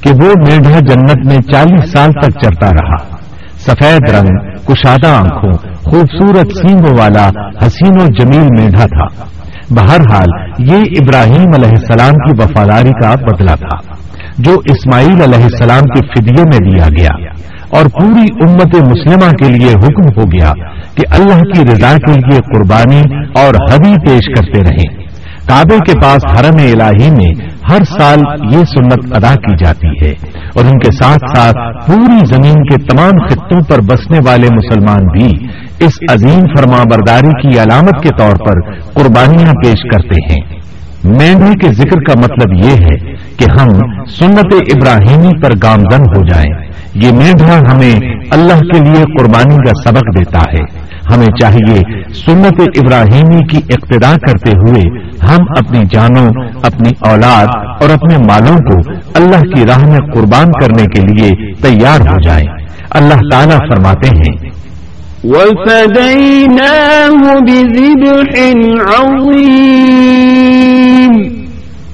کہ 0.00 0.10
وہ 0.10 0.32
میڈھا 0.50 0.78
جنت 0.78 1.26
میں 1.26 1.52
چالیس 1.52 1.92
سال 1.92 2.10
تک 2.12 2.30
چلتا 2.42 2.70
رہا۔ 2.70 3.16
سفید 3.58 4.10
رنگ، 4.10 4.36
کشادہ 4.64 5.06
آنکھوں، 5.06 5.70
خوبصورت 5.84 6.56
سینگوں 6.56 6.98
والا 6.98 7.28
حسین 7.66 8.00
و 8.00 8.06
جمیل 8.06 8.62
میڈھا 8.62 8.84
تھا۔ 8.84 9.24
بہرحال، 9.70 10.28
یہ 10.58 10.76
ابراہیم 10.76 11.50
علیہ 11.54 11.68
السلام 11.68 12.12
کی 12.12 12.42
وفاداری 12.42 12.90
کا 12.90 13.14
بدلہ 13.14 13.54
تھا، 13.54 13.94
جو 14.38 14.60
اسماعیل 14.64 15.22
علیہ 15.22 15.44
السلام 15.44 15.80
کے 15.80 16.06
فدیے 16.06 16.42
میں 16.42 16.72
دیا 16.72 16.88
گیا۔ 16.98 17.51
اور 17.72 17.84
پوری 17.84 18.48
امت 18.48 18.74
مسلمہ 18.74 19.30
کے 19.30 19.52
لیے 19.52 19.72
حکم 19.72 20.20
ہو 20.20 20.24
گیا 20.24 20.52
کہ 20.94 21.02
اللہ 21.10 21.40
کی 21.40 21.62
رضا 21.62 21.92
کے 21.92 22.12
لیے 22.12 22.38
قربانی 22.38 23.02
اور 23.34 23.54
حدی 23.72 23.94
پیش 24.06 24.34
کرتے 24.34 24.58
رہیں۔ 24.70 25.02
کعبے 25.48 25.78
کے 25.78 25.92
پاس 26.02 26.24
حرم 26.24 26.56
الہی 26.58 27.10
میں 27.10 27.48
ہر 27.70 27.84
سال 27.84 28.18
یہ 28.52 28.64
سنت 28.64 29.16
ادا 29.16 29.34
کی 29.34 29.64
جاتی 29.64 30.06
ہے 30.06 30.10
اور 30.54 30.64
ان 30.64 30.78
کے 30.78 30.92
ساتھ 30.92 31.36
ساتھ 31.36 31.86
پوری 31.86 32.34
زمین 32.34 32.64
کے 32.64 32.84
تمام 32.84 33.28
خطوں 33.28 33.60
پر 33.68 33.80
بسنے 33.80 34.18
والے 34.26 34.46
مسلمان 34.54 35.02
بھی 35.02 35.46
اس 35.86 35.92
عظیم 36.12 36.40
فرما 36.40 36.82
برداری 36.82 37.42
کی 37.42 37.60
علامت 37.60 38.02
کے 38.02 38.08
طور 38.18 38.32
پر 38.32 38.76
قربانیاں 38.84 39.52
پیش 39.52 39.82
کرتے 39.92 40.32
ہیں۔ 40.32 40.62
مینڈے 41.04 41.66
کے 41.66 41.72
ذکر 41.72 42.00
کا 42.00 42.18
مطلب 42.18 42.64
یہ 42.64 42.70
ہے 42.70 43.12
کہ 43.36 43.44
ہم 43.60 43.68
سنت 44.06 44.54
ابراہیمی 44.54 45.42
پر 45.42 45.50
گامزن 45.62 46.00
ہو 46.00 46.22
جائیں۔ 46.22 46.71
یہ 46.94 47.12
میڈھا 47.12 47.58
ہمیں 47.58 47.94
اللہ 48.30 48.58
کے 48.60 48.80
لیے 48.84 49.04
قربانی 49.18 49.56
کا 49.56 49.90
سبق 49.90 50.18
دیتا 50.18 50.40
ہے۔ 50.40 50.92
ہمیں 51.14 51.26
چاہیے 51.26 51.80
سنت 52.12 52.60
ابراہیمی 52.60 53.44
کی 53.44 53.56
اقتدا 53.56 54.14
کرتے 54.26 54.50
ہوئے 54.50 55.08
ہم 55.28 55.38
اپنی 55.58 55.80
جانوں، 55.90 56.28
اپنی 56.62 56.90
اولاد 57.00 57.46
اور 57.82 57.90
اپنے 57.90 58.16
مالوں 58.16 58.56
کو 58.56 58.92
اللہ 59.14 59.40
کی 59.40 59.66
راہ 59.66 59.86
میں 59.86 60.12
قربان 60.14 60.46
کرنے 60.46 60.82
کے 60.82 61.00
لیے 61.00 61.52
تیار 61.52 62.00
ہو 62.00 62.20
جائیں۔ 62.20 62.46
اللہ 62.90 63.20
تعالیٰ 63.30 63.58
فرماتے 63.58 64.08
ہیں۔ 64.08 64.52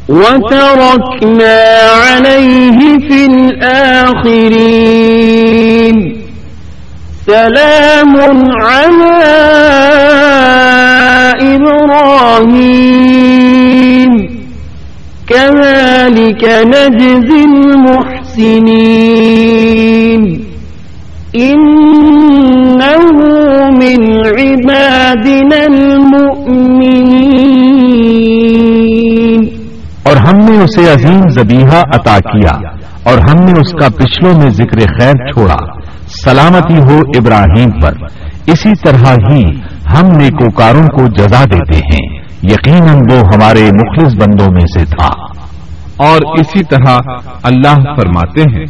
وتركنا 0.09 1.65
عليه 2.07 2.79
في 2.99 3.27
الآخرين. 3.27 4.37
سلام 7.27 8.17
على 8.63 9.29
إبراهيم. 11.55 12.79
كذلك 15.29 16.45
نجزي 16.45 17.45
المحسنين. 17.45 18.61
إنه 21.37 23.13
من 23.71 24.01
عبادنا 24.27 25.67
المؤمنين. 25.67 26.18
اسے 30.79 30.93
عظیم 30.93 31.29
زبیحہ 31.29 31.83
عطا 31.95 32.19
کیا 32.19 32.53
اور 33.03 33.19
ہم 33.19 33.45
نے 33.45 33.61
اس 33.61 33.73
کا 33.73 33.89
پچھلوں 33.89 34.41
میں 34.41 34.51
ذکر 34.51 34.79
خیر 34.79 35.13
چھوڑا۔ 35.13 35.57
سلامتی 36.25 36.79
ہو 36.79 36.99
ابراہیم 36.99 37.71
پر۔ 37.71 37.93
اسی 38.47 38.73
طرح 38.85 39.15
ہی 39.31 39.45
ہم 39.87 40.19
نیکوکاروں 40.19 40.83
کو 40.83 41.07
جزا 41.07 41.45
دیتے 41.45 41.77
ہیں۔ 41.77 42.19
یقیناً 42.43 42.89
وہ 42.89 43.23
ہمارے 43.35 43.63
مخلص 43.63 44.15
بندوں 44.15 44.51
میں 44.51 44.61
سے 44.61 44.85
تھا۔ 44.85 45.09
اور 45.97 46.39
اسی 46.39 46.65
طرح 46.65 46.99
اللہ 47.43 47.75
فرماتے 47.97 48.41
ہیں 48.41 48.67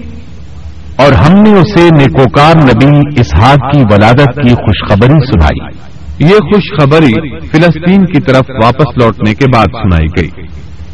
اور 0.98 1.12
ہم 1.12 1.42
نے 1.42 1.52
اسے 1.52 1.90
نیکوکار 1.98 2.56
نبی 2.56 3.22
اسحاق 3.22 3.74
کی 3.74 3.82
ولادت 3.82 4.36
کی 4.44 4.50
خوشخبری 4.50 5.26
سنائی۔ 5.26 5.88
یہ 6.20 6.38
خوشخبری 6.38 7.40
فلسطین 7.40 8.06
کی 8.06 8.22
طرف 8.22 8.46
واپس 8.64 9.04
لوٹنے 9.04 9.34
کے 9.34 9.46
بعد 9.56 9.66
سنائی 9.66 10.22
گئی۔ 10.22 10.44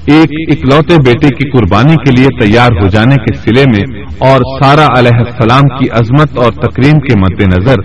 ایک 0.08 0.30
اکلوتے 0.48 0.96
بیٹے 1.06 1.28
کی 1.28 1.50
قربانی 1.50 1.94
کے 1.94 2.12
لیے 2.12 2.46
تیار 2.46 2.72
ہو 2.72 2.88
جانے 2.88 3.16
کے 3.16 3.38
سلے 3.38 3.62
میں 3.62 4.02
اور 4.20 4.64
سارا 4.64 5.00
علیہ 5.00 5.18
السلام 5.18 5.62
کی 5.62 5.90
عظمت 5.92 6.38
اور 6.38 6.52
تقریم 6.52 7.00
کے 7.00 7.20
مد 7.20 7.58
نظر 7.58 7.76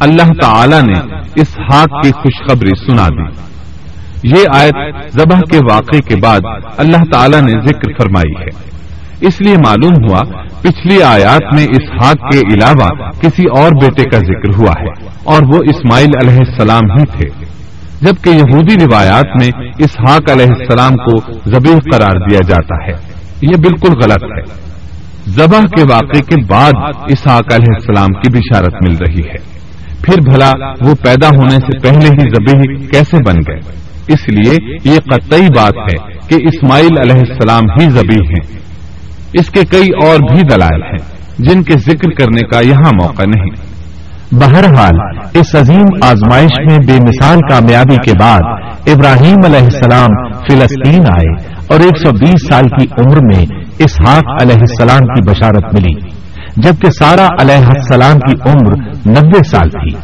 اللہ 0.00 0.32
تعالی 0.42 0.80
نے 0.86 1.14
اس 1.40 1.58
ہاتھ 1.58 2.06
کی 2.06 2.10
خوشخبری 2.12 2.86
سنا 2.86 3.08
دی۔ 3.08 3.46
یہ 4.24 4.44
آیت 4.54 4.74
ذبح 5.12 5.38
کے 5.50 5.56
واقعے 5.56 6.00
کے 6.00 6.16
بعد 6.16 6.40
اللہ 6.76 7.04
تعالی 7.12 7.40
نے 7.40 7.52
ذکر 7.52 8.02
فرمائی 8.02 8.44
ہے۔ 8.44 8.75
اس 9.20 9.40
لیے 9.40 9.54
معلوم 9.54 9.94
ہوا 10.04 10.20
پچھلی 10.62 11.02
آیات 11.02 11.54
میں 11.54 11.64
اس 11.64 12.12
کے 12.32 12.38
علاوہ 12.54 13.10
کسی 13.20 13.42
اور 13.58 13.70
بیٹے 13.70 14.10
کا 14.10 14.18
ذکر 14.18 14.54
ہوا 14.58 14.72
ہے، 14.80 15.08
اور 15.24 15.54
وہ 15.54 15.60
اسماعیل 15.64 16.10
علیہ 16.22 16.38
السلام 16.38 16.98
ہی 16.98 17.04
تھے۔ 17.04 17.28
جبکہ 18.00 18.30
یہودی 18.30 18.74
روایات 18.84 19.26
میں 19.40 19.48
اس 19.78 19.90
حاق 20.08 20.30
علیہ 20.30 20.52
السلام 20.58 20.96
کو 20.96 21.32
ذبیح 21.32 21.76
قرار 21.92 22.30
دیا 22.30 22.38
جاتا 22.48 22.86
ہے۔ 22.86 22.92
یہ 23.42 23.56
بالکل 23.56 23.88
غلط 23.88 24.24
ہے۔ 24.24 24.66
ذبح 25.30 25.60
کے 25.60 25.82
واقعے 25.82 26.20
کے 26.20 26.44
بعد 26.46 26.72
اسحاق 27.08 27.54
علیہ 27.54 27.74
السلام 27.74 28.08
کی 28.08 28.32
بشارت 28.32 28.74
مل 28.88 28.96
رہی 28.96 29.28
ہے۔ 29.28 29.56
پھر 30.02 30.20
بھلا 30.20 30.52
وہ 30.80 30.94
پیدا 30.94 31.28
ہونے 31.28 31.56
سے 31.56 31.78
پہلے 31.78 32.06
ہی 32.06 32.28
زبی 32.28 32.86
کیسے 32.86 33.16
بن 33.16 33.34
گئے؟ 33.34 33.58
اس 34.08 34.28
لیے 34.28 34.76
یہ 34.84 34.98
قطعی 34.98 35.46
بات 35.56 35.76
ہے 35.76 36.18
کہ 36.28 36.34
اسماعیل 36.34 36.94
علیہ 37.00 37.20
السلام 37.28 37.62
ہی 37.80 37.90
زبی 37.90 38.26
ہیں۔ 38.28 38.65
اس 39.38 39.50
کے 39.50 39.60
کئی 39.70 40.06
اور 40.06 40.18
بھی 40.32 40.42
دلائل 40.42 40.82
ہیں 40.82 41.16
جن 41.38 41.62
کے 41.62 41.78
ذکر 41.78 42.10
کرنے 42.10 42.46
کا 42.48 42.60
یہاں 42.60 42.90
موقع 43.02 43.22
نہیں۔ 43.22 43.76
بہرحال، 44.32 45.18
اس 45.34 45.54
عظیم 45.54 45.84
آزمائش 46.02 46.70
میں 46.70 46.78
بے 46.86 46.92
مثال 46.92 47.38
کامیابی 47.50 47.96
کے 47.96 48.12
بعد 48.20 48.40
ابراہیم 48.86 49.36
علیہ 49.44 49.64
السلام 49.64 50.32
فلسطین 50.38 51.00
آئے 51.00 51.56
اور 51.68 51.80
ایک 51.80 51.98
سو 51.98 52.12
بیس 52.12 52.46
سال 52.48 52.64
کی 52.64 52.86
عمر 52.98 53.16
میں 53.16 53.46
اسحاق 53.78 54.42
علیہ 54.42 54.60
السلام 54.60 54.98
کی 54.98 55.30
بشارت 55.30 55.64
ملی۔ 55.64 56.10
جبکہ 56.56 56.90
سارا 56.90 57.28
علیہ 57.40 57.66
السلام 57.66 58.14
کی 58.14 58.50
عمر 58.50 58.72
نبے 59.10 59.44
سال 59.44 59.68
تھی، 59.68 59.96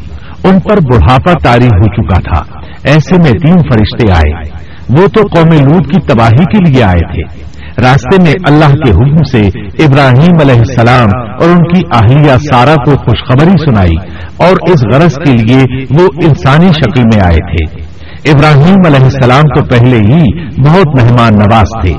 ان 0.48 0.60
پر 0.60 0.76
بڑھاپا 0.76 1.32
تاری 1.42 1.66
ہو 1.66 1.84
چکا 1.84 2.20
تھا۔ 2.20 2.60
ایسے 2.84 3.16
میں 3.16 3.32
تین 3.32 3.58
فرشتے 3.58 4.12
آئے۔ 4.12 4.62
وہ 4.88 5.06
تو 5.06 5.22
قوم 5.22 5.48
لوٹ 5.52 5.84
کی 5.84 6.00
تباہی 6.00 6.44
کے 6.44 6.72
لیے 6.72 6.82
آئے 6.82 7.14
تھے۔ 7.14 7.41
راستے 7.78 8.22
میں 8.22 8.32
اللہ 8.48 8.74
کے 8.74 8.90
حکم 8.90 9.22
سے 9.24 9.58
ابراہیم 9.84 10.36
علیہ 10.40 10.58
السلام 10.58 11.08
اور 11.40 11.48
ان 11.48 11.74
کی 11.74 11.80
اہلیہ 11.92 12.36
سارا 12.36 12.74
کو 12.74 12.90
خوشخبری 12.90 13.70
سنائی 13.70 14.10
اور 14.36 14.56
اس 14.70 14.80
غرض 14.94 15.14
کے 15.14 15.32
لیے 15.32 15.84
وہ 16.00 16.08
انسانی 16.24 16.66
شکل 16.66 17.00
میں 17.00 17.20
آئے 17.24 17.56
تھے۔ 17.56 17.92
ابراہیم 18.32 18.76
علیہ 18.86 19.04
السلام 19.04 19.42
تو 19.42 19.64
پہلے 19.64 19.96
ہی 19.96 20.46
بہت 20.64 21.02
مہمان 21.02 21.34
نواز 21.34 21.82
تھے۔ 21.82 21.92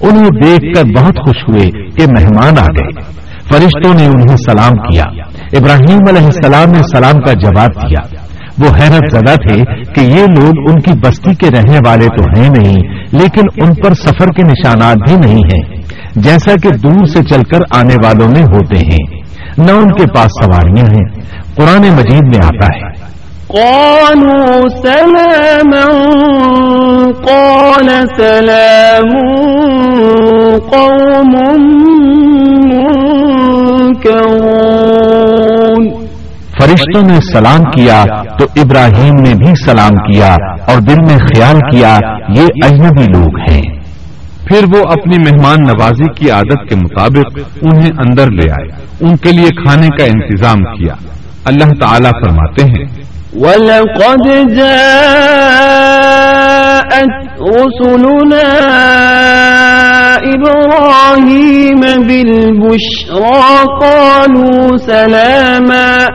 انہیں 0.00 0.42
دیکھ 0.44 0.74
کر 0.74 0.84
بہت 0.84 1.14
خوش 1.16 1.36
ہوئے 1.48 1.70
کہ 1.70 2.12
مہمان 2.18 2.58
آ 2.58 2.66
گئے۔ 2.66 3.20
فرشتوں 3.52 3.94
نے 3.94 4.06
انہیں 4.06 4.36
سلام 4.36 4.72
کیا۔ 4.72 5.04
ابراہیم 5.52 5.98
علیہ 6.08 6.26
السلام 6.26 6.70
نے 6.70 6.78
سلام 6.78 7.22
کا 7.22 7.32
جواب 7.32 7.70
دیا۔ 7.74 8.30
وہ 8.58 8.66
حیرت 8.66 9.12
زدہ 9.12 9.34
تھے 9.34 9.64
کہ 9.84 10.00
یہ 10.00 10.24
لوگ 10.40 10.70
ان 10.70 10.80
کی 10.80 10.92
بستی 10.98 11.34
کے 11.34 11.46
رہنے 11.56 11.78
والے 11.86 12.06
تو 12.06 12.40
ہیں 12.40 12.48
نہیں 12.48 12.99
لیکن 13.12 13.64
ان 13.64 13.74
پر 13.74 13.94
سفر 13.94 14.26
کے 14.26 14.42
نشانات 14.42 14.96
بھی 14.96 15.16
نہیں 15.16 15.42
ہیں، 15.42 15.76
جیسا 16.16 16.54
کہ 16.62 16.68
دور 16.70 17.06
سے 17.06 17.22
چل 17.22 17.42
کر 17.42 17.58
آنے 17.70 17.94
والوں 18.04 18.28
میں 18.28 18.42
ہوتے 18.42 18.78
ہیں۔ 18.78 19.20
نہ 19.58 19.70
ان 19.70 19.92
کے 19.92 20.06
پاس 20.06 20.30
سواریاں 20.44 20.86
ہیں۔ 20.86 21.20
قرآن 21.54 21.82
مجید 21.92 22.22
میں 22.22 22.46
آتا 22.46 22.66
ہے۔ 22.66 23.10
قالوا 23.46 24.68
سلاما، 24.82 25.84
قال 27.26 27.88
سلام 28.16 29.18
قوم 30.58 31.36
فرشتوں 36.60 37.02
نے 37.02 37.20
سلام 37.32 37.64
کیا، 37.64 38.04
تو 38.38 38.46
ابراہیم 38.56 39.14
نے 39.14 39.34
بھی 39.34 39.52
سلام 39.64 40.12
کیا 40.12 40.34
اور 40.66 40.80
دل 40.80 41.00
میں 41.00 41.18
خیال 41.18 41.58
کیا، 41.70 41.98
یہ 42.28 42.46
اجنبی 42.64 43.04
لوگ 43.18 43.38
ہیں۔ 43.50 43.80
پھر 44.48 44.64
وہ 44.76 44.82
اپنی 44.90 45.16
مہمان 45.18 45.56
نوازی 45.60 46.12
کی 46.12 46.30
عادت 46.30 46.68
کے 46.68 46.74
مطابق 46.74 47.38
انہیں 47.62 47.90
اندر 47.98 48.30
لے 48.30 48.50
آئے، 48.50 48.68
ان 49.00 49.16
کے 49.16 49.30
لیے 49.30 49.48
کھانے 49.48 49.88
کا 49.88 50.04
انتظام 50.04 50.58
کیا۔ 50.58 50.94
اللہ 51.44 51.72
تعالیٰ 51.80 52.10
فرماتے 52.10 52.62
ہیں، 52.64 52.84
وَلَقَدْ 53.34 54.56
جَاءَتْ 54.56 55.02
رُسُلُنَا 57.40 58.56
إِبْرَاهِيمَ 60.24 61.80
بِالْبُشْرَى، 62.06 63.64
قَالُوا 63.80 64.76
سَلَامًا۔ 64.86 66.06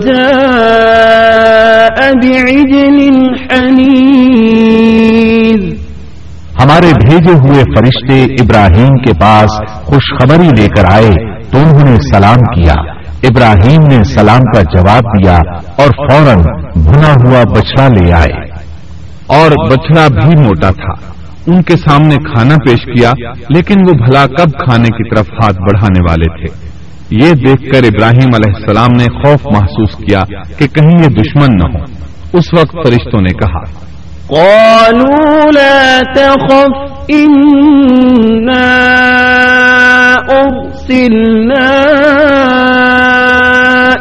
جاء 0.00 1.98
بعجل 2.12 2.98
حنيذ. 3.50 4.00
ہمارے 6.62 6.90
بھیجے 7.06 7.32
ہوئے 7.32 7.62
فرشتے 7.76 8.24
ابراہیم 8.24 8.96
کے 8.96 9.12
پاس 9.20 9.50
خوشخبری 9.86 10.48
لے 10.56 10.68
کر 10.68 10.84
آئے 10.92 11.10
تو 11.50 11.58
انہوں 11.58 11.84
نے 11.84 11.96
سلام 12.12 12.40
کیا۔ 12.42 12.74
ابراہیم 13.22 13.80
نے 13.82 14.04
سلام 14.04 14.40
کا 14.40 14.62
جواب 14.62 15.02
دیا 15.02 15.38
اور 15.76 15.88
فوراً 15.88 16.38
بھنا 16.74 17.12
ہوا 17.12 17.42
بچڑا 17.44 17.88
لے 17.88 18.12
آئے 18.12 18.48
اور 19.26 19.50
بچڑا 19.50 20.06
بھی 20.08 20.42
موٹا 20.42 20.70
تھا۔ 20.70 21.10
ان 21.46 21.62
کے 21.62 21.76
سامنے 21.76 22.14
کھانا 22.14 22.54
پیش 22.54 22.84
کیا 22.84 23.10
لیکن 23.48 23.74
وہ 23.80 23.92
بھلا 24.06 24.26
کب 24.26 24.50
کھانے 24.50 24.88
کی 24.88 25.14
طرف 25.14 25.26
ہاتھ 25.28 25.56
بڑھانے 25.56 26.00
والے 26.10 26.46
تھے۔ 26.46 26.70
یہ 27.10 27.32
دیکھ 27.32 27.72
کر 27.72 27.84
ابراہیم 27.84 28.30
علیہ 28.34 28.54
السلام 28.54 28.92
نے 28.92 29.04
خوف 29.04 29.46
محسوس 29.46 29.96
کیا 29.96 30.22
کہ 30.58 30.66
کہیں 30.66 30.98
یہ 31.02 31.08
دشمن 31.08 31.56
نہ 31.56 31.78
ہو 31.78 31.84
اس 32.32 32.54
وقت 32.54 32.72
فرشتوں 32.72 33.20
نے 33.20 33.32
کہا 33.32 33.90
قالوا 34.26 35.50
لا 35.50 36.00
تخف 36.14 36.90
أرسلنا 40.30 41.70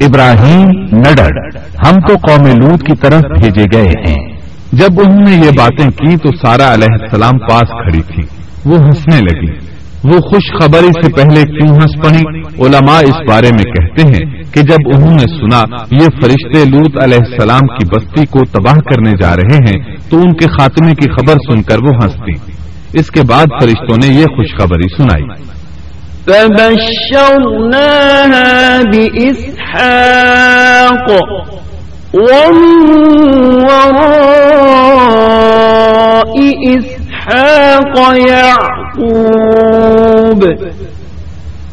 ابراہیم 0.00 0.68
نڈر 0.98 1.53
ہم 1.86 1.94
تو 1.94 2.14
قوم 2.14 2.46
لوت 2.46 2.82
کی 2.82 2.96
طرف 2.96 3.22
بھیجے 3.38 3.64
گئے 3.72 4.02
ہیں۔ 4.08 4.34
جب 4.72 5.00
انہوں 5.00 5.20
نے 5.20 5.36
یہ 5.36 5.50
باتیں 5.58 5.90
کی 5.90 6.16
تو 6.16 6.28
سارا 6.28 6.74
علیہ 6.74 6.96
السلام 7.00 7.38
پاس 7.38 7.68
کھڑی 7.68 8.02
تھی۔ 8.02 8.22
وہ 8.64 8.76
ہنسنے 8.78 9.20
لگی۔ 9.20 9.74
وہ 10.04 10.12
خوش 10.12 10.62
خبری 10.62 10.86
سے 10.86 11.12
پہلے 11.12 11.42
کیوں 11.42 11.74
ہنس 11.74 12.04
پڑی؟ 12.04 12.38
علماء 12.66 13.00
اس 13.00 13.28
بارے 13.28 13.48
میں 13.52 13.64
کہتے 13.64 14.02
ہیں 14.02 14.42
کہ 14.54 14.62
جب 14.62 14.96
انہوں 14.96 15.10
نے 15.10 15.40
سنا 15.40 15.60
یہ 15.90 16.22
فرشتے 16.22 16.70
لوت 16.70 17.02
علیہ 17.02 17.18
السلام 17.18 17.60
کی 17.60 17.86
بستی 17.96 18.26
کو 18.26 18.40
تباہ 18.44 18.74
کرنے 18.74 19.10
جا 19.10 19.36
رہے 19.36 19.56
ہیں 19.56 19.96
تو 20.10 20.16
ان 20.16 20.32
کے 20.32 20.46
خاتمے 20.48 20.94
کی 20.94 21.10
خبر 21.10 21.34
سن 21.34 21.62
کر 21.62 21.76
وہ 21.78 21.94
ہنستی 22.04 22.52
اس 22.92 23.10
کے 23.10 23.20
بعد 23.28 23.46
فرشتوں 23.62 24.08
نے 24.08 24.20
یہ 24.20 24.24
خوشخبری 24.24 24.96
سنائی۔ 24.96 25.44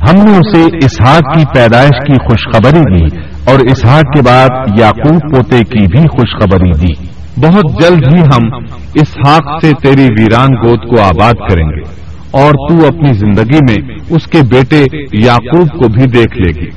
ہم 0.10 0.16
نے 0.16 0.38
اسے 0.38 0.78
اسحاق 0.86 1.38
کی 1.38 1.44
پیدائش 1.54 1.98
کی 2.08 2.14
خوشخبری 2.14 2.80
دی 2.80 3.18
اور 3.46 3.60
اسحاق 3.60 4.02
کے 4.02 4.22
بعد 4.22 4.80
یاقوب 4.80 5.36
پوتے 5.36 5.60
کی 5.60 5.88
بھی 5.88 6.00
خوشخبری 6.00 6.72
دی۔ 6.72 7.08
بہت 7.38 7.82
جلد 7.82 8.14
ہی 8.14 8.22
ہم 8.22 8.66
اسحاق 8.96 9.66
سے 9.66 9.72
تیری 9.84 10.08
ویران 10.20 10.50
گود 10.64 10.80
کو 10.80 11.02
آباد 11.02 11.34
کریں 11.50 11.66
گے 11.66 12.12
اور 12.32 12.52
تو 12.52 12.88
اپنی 12.88 13.14
زندگی 13.14 13.60
میں 13.70 13.96
اس 14.10 14.28
کے 14.28 14.40
بیٹے 14.50 14.86
یعقوب 15.26 15.68
کو 15.68 15.88
بھی 15.88 16.04
دیکھ 16.04 16.38
لے 16.38 16.66
گی۔ 16.66 16.70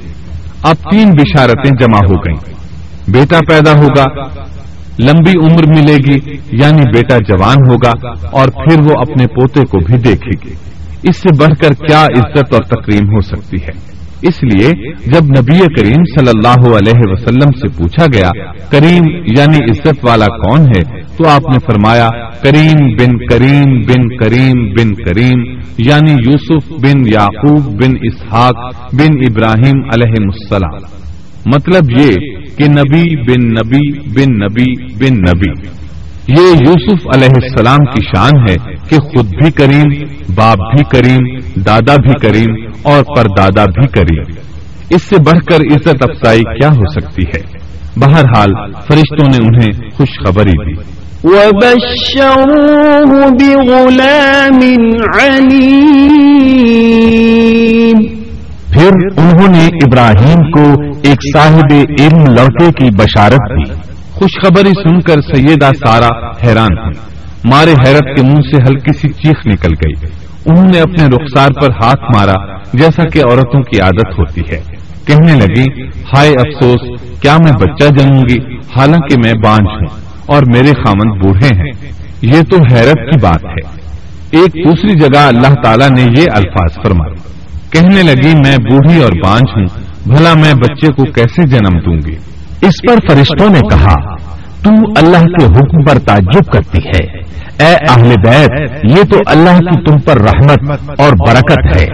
اب 0.62 0.90
تین 0.90 1.11
بشارتیں 1.11 1.70
جمع 1.81 2.07
ہو 2.09 2.14
گئیں۔ 2.14 2.63
بیٹا 3.09 3.38
پیدا 3.49 3.73
ہوگا، 3.73 4.05
لمبی 4.99 5.38
عمر 5.38 5.67
ملے 5.67 5.97
گی 5.97 6.37
یعنی 6.53 6.83
بیٹا 6.95 7.17
جوان 7.19 7.57
ہوگا، 7.71 7.93
اور 8.33 8.49
پھر 8.49 8.81
وہ 8.81 8.95
اپنے 9.01 9.27
پوتے 9.27 9.61
کو 9.61 9.79
بھی 9.79 9.99
دیکھے 9.99 10.31
گی۔ 10.45 10.55
اس 11.03 11.17
سے 11.17 11.37
بڑھ 11.37 11.55
کر 11.62 11.73
کیا 11.87 12.05
عزت 12.05 12.55
اور 12.55 12.62
تقریم 12.62 13.05
ہو 13.05 13.21
سکتی 13.21 13.57
ہے؟ 13.57 13.95
اس 14.23 14.43
لیے 14.43 14.71
جب 15.07 15.25
نبی 15.25 15.59
کریم 15.59 16.05
صلی 16.05 16.29
اللہ 16.29 16.77
علیہ 16.77 17.12
وسلم 17.12 17.51
سے 17.51 17.69
پوچھا 17.69 18.07
گیا، 18.12 18.31
کریم 18.71 19.05
یعنی 19.38 19.71
عزت 19.71 20.05
والا 20.05 20.27
کون 20.27 20.61
ہے؟ 20.61 21.03
تو 21.17 21.29
آپ 21.29 21.43
نے 21.53 21.59
فرمایا، 21.59 22.09
کریم 22.43 22.87
بن 22.97 23.27
کریم 23.27 23.81
بن 23.81 24.17
کریم 24.17 24.64
بن 24.73 24.95
کریم 24.95 25.45
یعنی 25.79 26.12
یوسف 26.12 26.73
بن 26.73 27.07
یعقوب 27.07 27.83
بن 27.83 27.95
اسحاق 28.03 28.57
بن 28.93 29.19
ابراہیم 29.29 29.83
علیہ 29.93 30.14
السلام۔ 30.21 30.81
مطلب 31.47 31.90
یہ 31.90 32.34
کہ 32.57 32.64
نبی 32.69 33.17
بن 33.17 33.49
نبی 33.49 33.99
بن 33.99 34.33
نبی 34.33 34.95
بن 34.95 35.14
نبی۔ 35.14 35.69
یہ 36.29 36.57
یوسف 36.69 37.07
علیہ 37.14 37.29
السلام 37.43 37.85
کی 37.85 38.01
شان 38.01 38.51
ہے 38.51 38.73
کہ 38.88 38.97
خود 38.97 39.27
بھی 39.27 39.51
کریم، 39.51 40.05
باپ 40.35 40.59
بھی 40.59 40.83
کریم، 40.85 41.38
دادا 41.62 41.97
بھی 41.97 42.12
کریم 42.21 42.55
اور 42.83 43.17
پردادا 43.17 43.64
بھی 43.64 43.88
کریم۔ 43.88 44.33
اس 44.90 45.03
سے 45.03 45.17
بڑھ 45.17 45.45
کر 45.45 45.57
عزت 45.57 46.11
افزائی 46.11 46.40
کیا 46.40 46.69
ہو 46.69 47.01
سکتی 47.01 47.23
ہے؟ 47.23 47.64
بہرحال 47.97 48.73
فرشتوں 48.73 49.27
نے 49.27 49.47
انہیں 49.47 49.88
خوشخبری 49.90 50.75
دی۔ 50.75 50.95
پھر 58.75 58.91
انہوں 59.17 59.49
نے 59.49 59.67
ابراہیم 59.67 60.51
کو 60.51 60.83
ایک 61.03 61.39
صاحب 61.39 61.73
علم 61.73 62.25
لڑکے 62.33 62.73
کی 62.73 62.91
بشارت 62.97 63.51
دی۔ 63.51 63.73
خوشخبری 64.11 64.89
سن 64.89 65.01
کر 65.01 65.21
سیدہ 65.35 65.71
سارا 65.87 66.31
حیران 66.47 66.79
ہوئی 66.79 67.15
مارے 67.45 67.71
حیرت 67.71 68.17
کے 68.17 68.23
منہ 68.23 68.41
سے 68.41 68.57
ہلکی 68.57 68.93
سی 68.93 69.09
چیخ 69.09 69.47
نکل 69.47 69.73
گئی۔ 69.73 70.07
انہوں 70.47 70.65
نے 70.65 70.81
اپنے 70.81 71.07
رخسار 71.07 71.49
پر 71.61 71.71
ہاتھ 71.71 72.17
مارا، 72.17 72.57
جیسا 72.75 73.03
کہ 73.03 73.19
عورتوں 73.19 73.63
کی 73.63 73.81
عادت 73.81 74.19
ہوتی 74.19 74.41
ہے۔ 74.41 74.61
کہنے 75.07 75.33
لگی، 75.33 75.83
ہائے 75.87 76.31
افسوس، 76.31 76.81
کیا 77.23 77.37
میں 77.45 77.53
بچہ 77.53 77.85
جنوں 77.99 78.23
گی؟ 78.23 78.57
حالانکہ 78.57 79.17
میں 79.19 79.33
بانج 79.45 79.67
ہوں 79.71 80.01
اور 80.27 80.43
میرے 80.43 80.73
خامند 80.73 81.23
بوڑھے 81.23 81.47
ہیں۔ 81.47 81.73
یہ 82.23 82.43
تو 82.51 82.57
حیرت 82.73 82.97
کی 82.97 83.21
بات 83.23 83.45
ہے۔ 83.45 83.85
ایک 84.31 84.67
دوسری 84.67 85.01
جگہ 85.01 85.19
اللہ 85.19 85.55
تعالیٰ 85.63 85.91
نے 85.91 86.03
یہ 86.03 86.27
الفاظ 86.37 86.83
فرمائے۔ 86.83 87.24
کہنے 87.75 88.03
لگی، 88.03 88.33
میں 88.37 88.57
بوڑھی 88.57 89.03
اور 89.03 89.13
بانج 89.13 89.43
ہوں، 89.57 89.85
بھلا 90.07 90.35
میں 90.35 90.53
بچے 90.55 90.87
کو 90.87 91.13
کیسے 91.13 91.43
جنم 91.49 91.79
دوں 91.79 91.97
گی؟ 92.07 92.17
اس 92.63 92.73
پر 92.89 92.95
فرشتوں 93.09 93.49
نے 93.49 93.61
کہا، 93.61 94.17
تو 94.63 94.71
اللہ 94.97 95.23
کے 95.23 95.45
حکم 95.45 95.85
پر 95.85 95.99
تعجب 95.99 96.53
کرتی 96.53 96.79
ہے۔ 96.79 97.25
اے 97.61 97.77
اہل 97.89 98.15
بیت، 98.27 98.85
یہ 98.85 99.03
تو 99.11 99.19
اللہ 99.27 99.59
کی 99.59 99.85
تم 99.85 99.99
پر 99.99 100.21
رحمت 100.21 100.91
اور 101.01 101.13
برکت 101.13 101.77
ہے۔ 101.77 101.87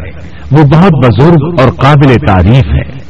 وہ 0.50 0.64
بہت 0.64 0.92
بزرگ 0.92 1.60
اور 1.60 1.68
قابل 1.68 2.14
تعریف 2.26 2.64
ہے۔ 2.64 3.00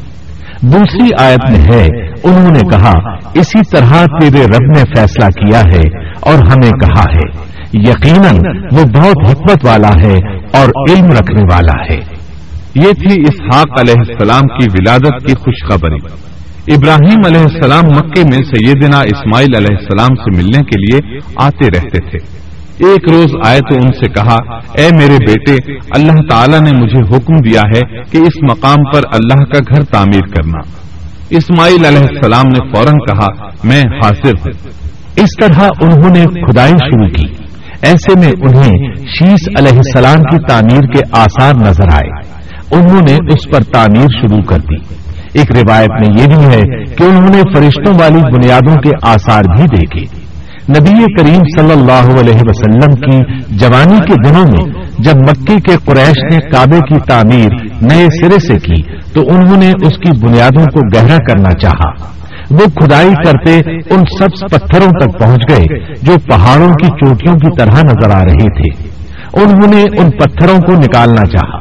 دوسری 0.62 1.08
آیت 1.18 1.50
میں 1.50 1.60
ہے، 1.60 1.86
انہوں 2.24 2.50
نے 2.50 2.68
کہا، 2.70 2.92
اسی 3.34 3.70
طرح 3.70 4.04
تیرے 4.20 4.44
رب 4.44 4.78
نے 4.78 4.84
فیصلہ 4.96 5.28
کیا 5.28 5.60
ہے 5.60 6.08
اور 6.20 6.34
ہمیں 6.34 6.70
کہا 6.70 7.02
ہے، 7.02 7.46
یقیناً 7.72 8.36
وہ 8.72 8.84
بہت 8.84 9.30
حکمت 9.30 9.64
والا 9.64 9.88
ہے 9.88 10.18
اور 10.52 10.90
علم 10.90 11.06
رکھنے 11.06 11.42
والا 11.52 11.94
ہے۔ 11.94 12.19
یہ 12.74 12.92
تھی 12.92 13.22
اسحاق 13.22 13.80
علیہ 13.80 13.94
السلام 13.98 14.42
کی 14.42 14.66
ولادت 14.78 15.26
کی 15.26 15.34
خوشخبری۔ 15.34 16.30
ابراہیم 16.74 17.18
علیہ 17.26 17.40
السلام 17.40 17.84
مکے 17.84 18.22
میں 18.22 18.38
سیدنا 18.38 18.98
اسماعیل 18.98 19.56
علیہ 19.56 19.76
السلام 19.76 20.14
سے 20.14 20.36
ملنے 20.36 20.62
کے 20.62 20.80
لیے 20.80 21.18
آتے 21.36 21.66
رہتے 21.66 22.10
تھے۔ 22.10 22.40
ایک 22.86 23.10
روز 23.10 23.26
آئے 23.46 23.60
تو 23.60 23.74
ان 23.74 23.88
سے 23.92 24.08
کہا، 24.08 24.36
اے 24.54 24.88
میرے 24.92 25.16
بیٹے، 25.26 25.72
اللہ 25.90 26.20
تعالیٰ 26.30 26.60
نے 26.60 26.70
مجھے 26.70 27.16
حکم 27.16 27.36
دیا 27.48 27.60
ہے 27.60 28.02
کہ 28.10 28.16
اس 28.16 28.50
مقام 28.50 28.92
پر 28.92 29.00
اللہ 29.12 29.44
کا 29.44 29.58
گھر 29.58 29.82
تعمیر 29.82 30.20
کرنا۔ 30.20 30.60
اسماعیل 31.30 31.84
علیہ 31.84 31.98
السلام 31.98 32.46
نے 32.46 32.70
فوراً 32.70 32.94
کہا، 32.94 33.48
میں 33.64 33.80
حاضر 33.80 34.32
ہوں۔ 34.32 34.70
اس 35.16 35.28
طرح 35.40 35.68
انہوں 35.80 36.16
نے 36.16 36.24
کھدائی 36.24 36.72
شروع 36.72 37.08
کی۔ 37.08 37.44
ایسے 37.82 38.18
میں 38.18 38.32
انہیں 38.40 38.94
شیش 38.94 39.48
علیہ 39.58 39.78
السلام 39.78 40.18
کی 40.18 40.38
تعمیر 40.48 40.92
کے 40.92 41.00
آثار 41.12 41.54
نظر 41.54 41.94
آئے۔ 41.94 42.39
انہوں 42.70 43.00
نے 43.02 43.14
اس 43.14 43.52
پر 43.52 43.62
تعمیر 43.62 44.06
شروع 44.20 44.42
کر 44.42 44.58
دی۔ 44.58 44.94
ایک 45.32 45.52
روایت 45.52 45.90
میں 45.90 46.22
یہ 46.22 46.26
بھی 46.26 46.44
ہے 46.44 46.84
کہ 46.84 47.02
انہوں 47.02 47.28
نے 47.28 47.42
فرشتوں 47.54 47.94
والی 48.00 48.20
بنیادوں 48.32 48.74
کے 48.74 48.90
آثار 49.02 49.42
بھی 49.56 49.64
دیکھے۔ 49.76 50.20
نبی 50.68 51.04
کریم 51.14 51.40
صلی 51.58 51.72
اللہ 51.72 52.20
علیہ 52.20 52.42
وسلم 52.46 52.94
کی 52.94 53.18
جوانی 53.56 53.98
کے 53.98 54.28
دنوں 54.28 54.44
میں 54.44 54.82
جب 54.98 55.16
مکے 55.16 55.56
کے 55.60 55.76
قریش 55.84 56.34
نے 56.34 56.50
کعبے 56.50 56.78
کی 56.78 56.98
تعمیر 57.08 57.48
نئے 57.82 58.06
سرے 58.20 58.38
سے 58.38 58.58
کی 58.58 58.82
تو 59.14 59.20
انہوں 59.28 59.56
نے 59.56 59.70
اس 59.70 59.96
کی 59.96 60.26
بنیادوں 60.26 60.64
کو 60.64 60.80
گہرا 60.96 61.16
کرنا 61.16 61.52
چاہا۔ 61.52 62.20
وہ 62.50 62.68
کھدائی 62.80 63.10
کرتے 63.24 63.60
ان 63.94 64.04
سب 64.18 64.50
پتھروں 64.50 64.90
تک 64.90 65.18
پہنچ 65.18 65.40
گئے 65.50 65.94
جو 66.02 66.14
پہاڑوں 66.30 66.68
کی 66.68 66.86
چوٹیوں 66.86 67.34
کی 67.34 67.58
طرح 67.58 67.82
نظر 67.82 68.16
آ 68.16 68.22
رہے 68.22 68.62
تھے۔ 68.62 68.88
انہوں 69.42 69.70
نے 69.74 69.82
ان 69.82 70.10
پتھروں 70.10 70.58
کو 70.58 70.72
نکالنا 70.72 71.26
چاہا۔ 71.26 71.58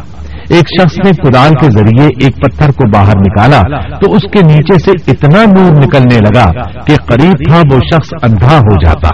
ایک 0.50 0.82
شخص 0.82 0.98
نے 1.06 1.12
کدال 1.12 1.54
کے 1.54 1.68
ذریعے 1.68 2.08
ایک 2.20 2.36
پتھر 2.38 2.72
کو 2.72 2.90
باہر 2.90 3.14
نکالا 3.16 3.62
تو 4.00 4.12
اس 4.12 4.22
کے 4.34 4.42
نیچے 4.42 4.80
سے 4.80 5.12
اتنا 5.12 5.44
نور 5.46 5.72
نکلنے 5.72 6.18
لگا 6.18 6.52
کہ 6.88 6.96
قریب 6.96 7.34
تھا 7.48 7.58
وہ 7.72 7.80
شخص 7.80 8.10
اندھا 8.24 8.58
ہو 8.58 8.76
جاتا۔ 8.76 9.10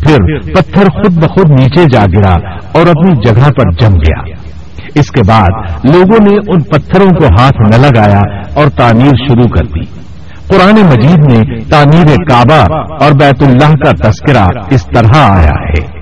پھر 0.00 0.40
پتھر 0.54 0.84
خود 0.84 1.24
بخود 1.24 1.50
نیچے 1.50 1.84
جا 1.92 2.04
گرا 2.14 2.32
اور 2.72 2.86
اپنی 2.86 3.20
جگہ 3.26 3.50
پر 3.50 3.70
جم 3.80 3.94
گیا۔ 3.94 4.34
اس 4.94 5.10
کے 5.10 5.20
بعد 5.28 5.50
لوگوں 5.84 6.18
نے 6.30 6.36
ان 6.36 6.62
پتھروں 6.62 7.10
کو 7.10 7.24
ہاتھ 7.24 7.60
نہ 7.60 7.86
لگایا 7.86 8.20
اور 8.54 8.68
تعمیر 8.68 9.14
شروع 9.28 9.48
کر 9.48 9.64
دی۔ 9.64 10.02
قرآن 10.48 10.74
مجید 10.74 11.32
میں 11.32 11.60
تعمیر 11.70 12.06
کعبہ 12.06 12.76
اور 13.04 13.12
بیت 13.12 13.42
اللہ 13.42 13.72
کا 13.84 14.10
تذکرہ 14.10 14.46
اس 14.70 14.86
طرح 14.94 15.18
آیا 15.18 15.50
ہے۔ 15.50 16.01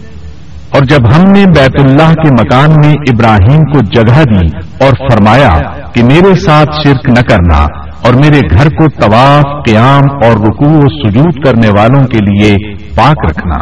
اور 0.71 0.83
جب 0.83 1.15
ہم 1.15 1.31
نے 1.31 1.45
بیت 1.45 1.79
اللہ 1.79 2.13
کے 2.13 2.33
مکان 2.33 2.69
میں 2.69 2.93
ابراہیم 2.93 3.57
کو 3.57 3.79
جگہ 3.79 4.23
دی 4.23 4.47
اور 4.85 5.11
فرمایا 5.11 5.59
کہ 5.93 6.03
میرے 6.03 6.35
ساتھ 6.35 6.69
شرک 6.83 7.09
نہ 7.09 7.23
کرنا 7.29 7.65
اور 8.03 8.13
میرے 8.13 8.39
گھر 8.51 8.69
کو 8.69 9.01
طواف، 9.01 9.65
قیام 9.65 10.03
اور 10.23 10.31
رکوع 10.31 10.67
و 10.67 10.81
سجود 10.81 11.45
کرنے 11.45 11.69
والوں 11.69 12.03
کے 12.03 12.17
لیے 12.17 12.57
پاک 12.95 13.15
رکھنا۔ 13.29 13.57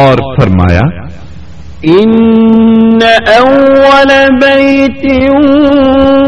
اور 0.00 0.18
فرمایا 0.40 0.80
ان 1.82 2.98
اول 3.26 4.26
بیت 4.40 5.22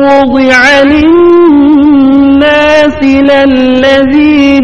وضع 0.04 0.82
للناس 0.82 3.02
للذی 3.02 4.58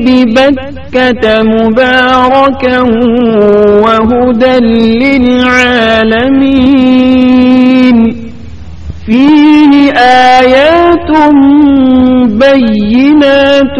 مباركا 0.95 2.78
وهدى 3.84 4.57
للعالمين 6.82 7.97
فيه 9.07 9.72
آيات 10.38 11.11
بينات 12.43 13.78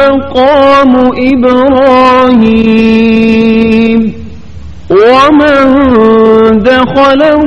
مقام 0.00 0.92
إبراهيم 2.52 2.92
ومن 4.90 5.58
دخله 6.62 7.42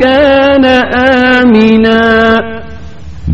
كان 0.00 0.64
آمنا 0.98 2.02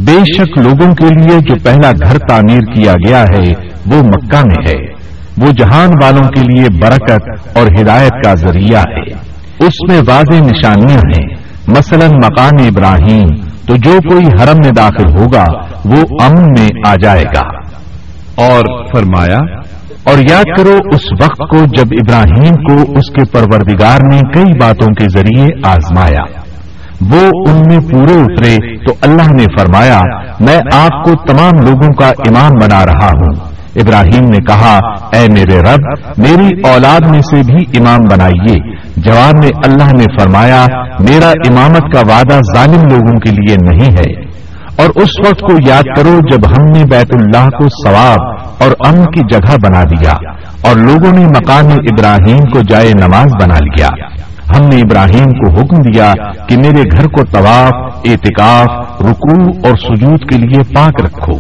بے 0.07 0.19
شک 0.29 0.53
لوگوں 0.59 0.91
کے 1.01 1.09
لیے 1.17 1.37
جو 1.49 1.55
پہلا 1.65 1.91
گھر 2.07 2.17
تعمیر 2.29 2.63
کیا 2.75 2.95
گیا 3.05 3.23
ہے 3.35 3.47
وہ 3.87 4.03
مکہ 4.03 4.39
میں 4.39 4.65
ہے۔ 4.69 5.03
وہ 5.39 5.53
جہان 5.53 5.91
والوں 6.03 6.29
کے 6.29 6.41
لیے 6.41 6.65
برکت 6.83 7.49
اور 7.59 7.67
ہدایت 7.81 8.25
کا 8.25 8.35
ذریعہ 8.35 8.81
ہے۔ 8.81 9.33
اس 9.67 9.91
میں 9.91 10.01
واضح 10.07 10.45
نشانیاں 10.45 10.99
ہیں۔ 10.99 11.43
مثلا 11.69 12.07
مقام 12.07 12.67
ابراہیم، 12.67 13.29
تو 13.67 13.77
جو 13.77 13.93
کوئی 14.11 14.27
حرم 14.27 14.57
میں 14.65 14.71
داخل 14.71 15.19
ہوگا، 15.19 15.45
وہ 15.85 16.25
امن 16.25 16.43
میں 16.43 16.69
آ 16.87 16.95
جائے 17.03 17.23
گا۔ 17.23 17.43
اور 18.35 18.85
فرمایا، 18.93 19.39
اور 20.05 20.19
یاد 20.31 20.45
کرو، 20.57 20.77
اس 20.93 21.01
وقت 21.23 21.51
کو 21.51 21.57
جب 21.57 21.87
ابراہیم 21.91 22.55
کو 22.55 22.83
اس 22.83 23.11
کے 23.11 23.25
پروردگار 23.33 23.99
نے 24.13 24.19
کئی 24.35 24.59
باتوں 24.61 24.89
کے 24.89 25.09
ذریعے 25.09 25.47
آزمایا، 25.65 26.25
وہ 27.01 27.31
ان 27.47 27.63
میں 27.67 27.81
پورے 27.91 28.21
اترے۔ 28.21 28.77
تو 28.87 28.95
اللہ 29.03 29.33
نے 29.33 29.45
فرمایا، 29.59 30.01
میں 30.41 30.59
آپ 30.73 31.05
کو 31.05 31.11
تمام 31.15 31.67
لوگوں 31.67 31.95
کا 31.95 32.09
امام 32.09 32.51
بنا 32.51 32.87
رہا 32.87 33.07
ہوں۔ 33.07 33.52
ابراہیم 33.77 34.25
نے 34.25 34.39
کہا، 34.39 34.79
اے 35.13 35.33
میرے 35.33 35.61
رب، 35.61 35.99
میری 36.19 36.71
اولاد 36.73 37.07
میں 37.07 37.21
سے 37.21 37.37
بھی 37.37 37.79
امام 37.79 38.01
بنائیے. 38.11 38.77
جواب 38.97 39.35
میں 39.39 39.51
اللہ 39.65 39.97
نے 39.97 40.05
فرمایا، 40.21 40.67
میرا 41.01 41.29
امامت 41.29 41.95
کا 41.95 42.01
وعدہ 42.01 42.39
ظالم 42.57 42.83
لوگوں 42.91 43.21
کے 43.21 43.31
لیے 43.31 43.57
نہیں 43.71 43.93
ہے۔ 43.93 44.33
اور 44.79 44.89
اس 44.95 45.27
وقت 45.27 45.41
کو 45.41 45.53
یاد 45.67 45.83
کرو 45.97 46.19
جب 46.31 46.57
ہم 46.57 46.65
نے 46.65 46.85
بیت 46.91 47.15
اللہ 47.15 47.49
کو 47.49 47.65
ثواب 47.65 48.37
اور 48.63 48.71
امن 48.87 49.05
کی 49.05 49.21
جگہ 49.33 49.57
بنا 49.63 49.83
دیا 49.83 50.13
اور 50.63 50.77
لوگوں 50.77 51.13
نے 51.13 51.27
مقام 51.27 51.67
ابراہیم 51.67 52.39
کو 52.39 52.61
جائے 52.61 52.91
نماز 52.91 53.33
بنا 53.43 53.59
لیا۔ 53.59 53.89
ہم 54.57 54.69
نے 54.69 54.81
ابراہیم 54.81 55.25
کو 55.25 55.61
حکم 55.61 55.83
دیا 55.83 56.15
کہ 56.49 56.57
میرے 56.57 56.83
گھر 56.83 57.07
کو 57.07 57.25
طواف، 57.25 57.97
اعتکاف، 58.05 59.03
رکوع 59.03 59.53
اور 59.65 59.77
سجود 59.77 60.21
کے 60.31 60.39
لیے 60.39 60.75
پاک 60.75 61.05
رکھو 61.05 61.33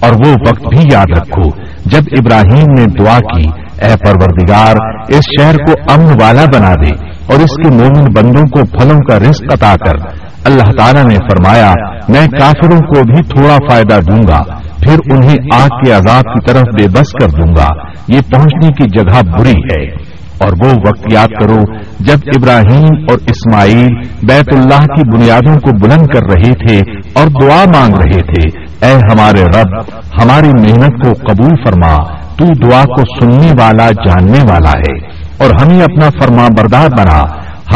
اور 0.00 0.12
وہ 0.12 0.34
وقت 0.48 0.66
بھی 0.68 0.80
یاد 0.92 1.18
رکھو۔ 1.18 1.65
جب 1.90 2.02
ابراہیم 2.18 2.64
نے 2.78 2.86
دعا 2.86 3.18
کی، 3.18 3.48
اے 3.82 3.94
پروردگار، 4.06 4.76
اس 5.08 5.20
شہر 5.40 5.54
کو 5.54 5.92
امن 5.92 6.22
والا 6.22 6.44
بنا 6.44 6.74
دے 6.74 7.04
اور 7.04 7.34
اس 7.34 7.56
کے 7.56 7.70
مومن 7.70 8.04
بندوں 8.16 8.42
کو 8.42 8.78
پھلوں 8.78 8.98
کا 8.98 9.18
رزق 9.18 9.52
عطا 9.52 9.74
کر۔ 9.74 9.96
اللہ 10.44 10.72
تعالیٰ 10.78 11.04
نے 11.04 11.14
فرمایا، 11.14 11.72
میں 12.08 12.26
کافروں 12.40 12.78
کو 12.78 13.02
بھی 13.02 13.22
تھوڑا 13.22 13.56
فائدہ 13.70 14.00
دوں 14.10 14.22
گا، 14.28 14.42
پھر 14.82 15.14
انہیں 15.14 15.36
آگ 15.54 15.68
کے 15.68 15.92
عذاب 15.92 16.22
کی 16.22 16.52
طرف 16.52 16.62
بے 16.62 16.88
بس 16.88 17.12
کر 17.12 17.28
دوں 17.28 17.54
گا۔ 17.56 17.74
یہ 18.08 18.20
پہنچنے 18.30 18.68
کی 18.68 18.84
جگہ 18.98 19.32
بری 19.38 19.50
ہے۔ 19.50 20.16
اور 20.38 20.52
وہ 20.64 20.70
وقت 20.88 21.12
یاد 21.12 21.28
کرو، 21.40 21.62
جب 22.00 22.18
ابراہیم 22.36 23.06
اور 23.10 23.18
اسماعیل 23.26 23.88
بیت 24.22 24.54
اللہ 24.54 24.86
کی 24.86 25.16
بنیادوں 25.16 25.60
کو 25.60 25.70
بلند 25.78 26.06
کر 26.06 26.22
رہے 26.34 26.66
تھے 26.66 26.92
اور 27.12 27.26
دعا 27.42 27.64
مانگ 27.66 27.94
رہے 27.94 28.22
تھے 28.22 28.65
اے 28.82 28.94
ہمارے 28.94 29.42
رب، 29.42 29.78
ہماری 30.22 30.48
محنت 30.48 31.04
کو 31.04 31.12
قبول 31.12 31.54
فرما، 31.64 31.96
تو 32.36 32.44
دعا 32.44 32.82
کو 32.82 33.02
سننے 33.20 33.52
والا، 33.60 33.90
جاننے 33.90 34.38
والا 34.50 34.70
ہے، 34.70 34.96
اور 35.38 35.50
ہمیں 35.62 35.82
اپنا 35.82 36.08
فرما 36.20 36.46
بردار 36.58 36.88
بنا۔ 36.98 37.22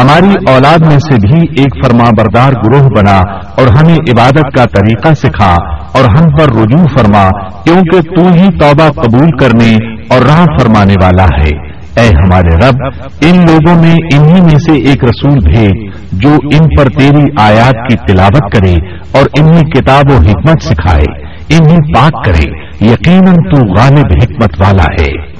ہماری 0.01 0.33
اولاد 0.47 0.77
میں 0.77 0.99
سے 0.99 1.15
بھی 1.15 1.39
ایک 1.61 1.85
فرما 1.85 2.09
بردار 2.17 2.51
گروہ 2.51 2.89
بنا، 2.89 3.17
اور 3.55 3.67
ہمیں 3.67 3.95
عبادت 3.95 4.55
کا 4.57 4.65
طریقہ 4.65 5.13
سکھا، 5.13 5.55
اور 5.93 6.03
ہم 6.03 6.29
پر 6.29 6.55
رجوع 6.55 6.85
فرما، 6.97 7.29
کیونکہ 7.63 8.15
تو 8.15 8.27
ہی 8.27 8.49
توبہ 8.59 8.89
قبول 9.01 9.37
کرنے 9.37 9.75
اور 10.09 10.21
راہ 10.21 10.45
فرمانے 10.59 10.93
والا 11.03 11.23
ہے۔ 11.23 11.70
اے 11.97 12.07
ہمارے 12.07 12.55
رب، 12.55 12.75
ان 13.21 13.39
لوگوں 13.39 13.83
میں 13.83 13.95
انہی 14.13 14.41
میں 14.41 14.59
سے 14.59 14.71
ایک 14.71 15.03
رسول 15.03 15.39
بھیج 15.39 15.95
جو 16.11 16.29
ان 16.29 16.67
پر 16.77 16.89
تیری 16.99 17.23
آیات 17.37 17.89
کی 17.89 17.95
تلاوت 18.07 18.51
کرے 18.51 18.73
اور 19.11 19.23
انہیں 19.39 19.61
کتاب 19.61 20.11
و 20.11 20.15
حکمت 20.15 20.61
سکھائے، 20.61 21.11
انہیں 21.49 21.93
پاک 21.93 22.25
کرے، 22.25 22.49
یقیناً 22.85 23.33
تو 23.33 23.73
غالب 23.73 24.05
حکمت 24.23 24.61
والا 24.61 24.83
ہے۔ 25.01 25.31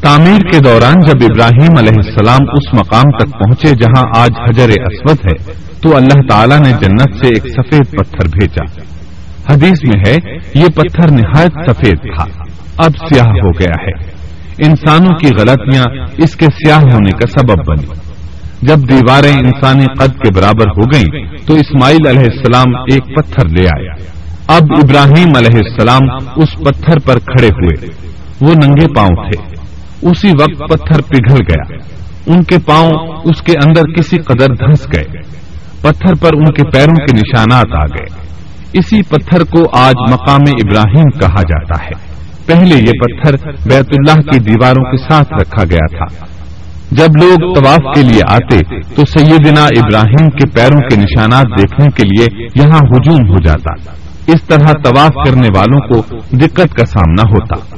تعمیر 0.00 0.50
کے 0.50 0.58
دوران 0.58 1.00
جب 1.00 1.24
ابراہیم 1.30 1.78
علیہ 1.78 1.96
السلام 1.96 2.40
اس 2.52 2.74
مقام 2.74 3.10
تک 3.18 3.32
پہنچے 3.32 3.68
جہاں 3.68 4.04
آج 4.16 4.30
حجر 4.48 4.68
اسود 4.68 5.16
ہے، 5.26 5.52
تو 5.80 5.96
اللہ 5.96 6.20
تعالیٰ 6.28 6.58
نے 6.58 6.70
جنت 6.70 7.14
سے 7.20 7.26
ایک 7.26 7.46
سفید 7.46 7.90
پتھر 7.90 8.28
بھیجا۔ 8.28 8.64
حدیث 9.52 9.84
میں 9.84 10.00
ہے، 10.06 10.38
یہ 10.54 10.66
پتھر 10.74 11.10
نہایت 11.10 11.70
سفید 11.70 11.98
تھا، 12.14 12.24
اب 12.76 12.90
سیاہ 13.08 13.26
ہو 13.26 13.50
گیا 13.50 13.82
ہے۔ 13.82 14.11
انسانوں 14.58 15.18
کی 15.18 15.28
غلطیاں 15.38 15.84
اس 16.18 16.36
کے 16.36 16.46
سیاہ 16.46 16.78
ہونے 16.78 17.10
کا 17.10 17.26
سبب 17.26 17.64
بنی۔ 17.66 17.86
جب 18.62 18.78
دیواریں 18.90 19.32
انسانی 19.32 19.84
قد 19.98 20.18
کے 20.18 20.34
برابر 20.34 20.68
ہو 20.68 20.82
گئیں، 20.82 21.36
تو 21.46 21.54
اسماعیل 21.54 22.06
علیہ 22.06 22.26
السلام 22.30 22.76
ایک 22.76 23.16
پتھر 23.16 23.48
لے 23.48 23.64
آئے 23.64 23.88
اب 24.46 24.62
ابراہیم 24.70 25.28
علیہ 25.36 25.60
السلام 25.64 26.28
اس 26.36 26.48
پتھر 26.58 26.98
پر 26.98 27.18
کھڑے 27.18 27.46
ہوئے۔ 27.46 27.90
وہ 28.40 28.52
ننگے 28.64 28.86
پاؤں 28.94 29.30
تھے۔ 29.30 29.56
اسی 30.02 30.28
وقت 30.28 30.72
پتھر 30.72 31.00
پگھل 31.00 31.38
گیا۔ 31.48 31.76
ان 32.26 32.42
کے 32.42 32.58
پاؤں 32.58 32.90
اس 33.24 33.42
کے 33.42 33.52
اندر 33.66 33.82
کسی 33.82 34.16
قدر 34.16 34.46
دھنس 34.46 34.86
گئے۔ 34.96 35.20
پتھر 35.80 36.14
پر 36.20 36.30
ان 36.36 36.44
کے 36.44 36.70
پیروں 36.70 37.06
کے 37.06 37.16
نشانات 37.16 37.74
آ 37.74 37.86
گئے۔ 37.86 38.28
اسی 38.72 39.02
پتھر 39.02 39.40
کو 39.40 39.78
آج 39.78 39.94
مقام 40.10 40.40
ابراہیم 40.48 41.10
کہا 41.20 41.42
جاتا 41.42 41.84
ہے۔ 41.84 42.11
پہلے 42.46 42.76
یہ 42.76 42.92
پتھر 42.92 43.48
بیت 43.48 43.86
اللہ 43.88 44.20
کی 44.20 44.38
دیواروں 44.38 44.84
کے 44.84 44.96
ساتھ 44.96 45.32
رکھا 45.32 45.64
گیا 45.64 45.98
تھا۔ 45.98 46.26
جب 46.90 47.24
لوگ 47.24 47.54
طواف 47.54 47.94
کے 47.94 48.02
لیے 48.02 48.20
آتے 48.28 48.76
تو 48.94 49.02
سیدنا 49.18 49.64
ابراہیم 49.64 50.30
کے 50.30 50.50
پیروں 50.50 50.80
کے 50.80 50.96
نشانات 50.96 51.44
دیکھنے 51.44 51.86
کے 51.86 52.04
لیے 52.04 52.46
یہاں 52.56 52.78
ہجوم 52.78 53.30
ہو 53.30 53.38
جاتا۔ 53.38 53.90
اس 54.32 54.42
طرح 54.42 54.72
طواف 54.84 55.10
کرنے 55.26 55.48
والوں 55.56 55.80
کو 55.80 56.16
دقت 56.36 56.74
کا 56.74 56.84
سامنا 56.84 57.22
ہوتا۔ 57.22 57.76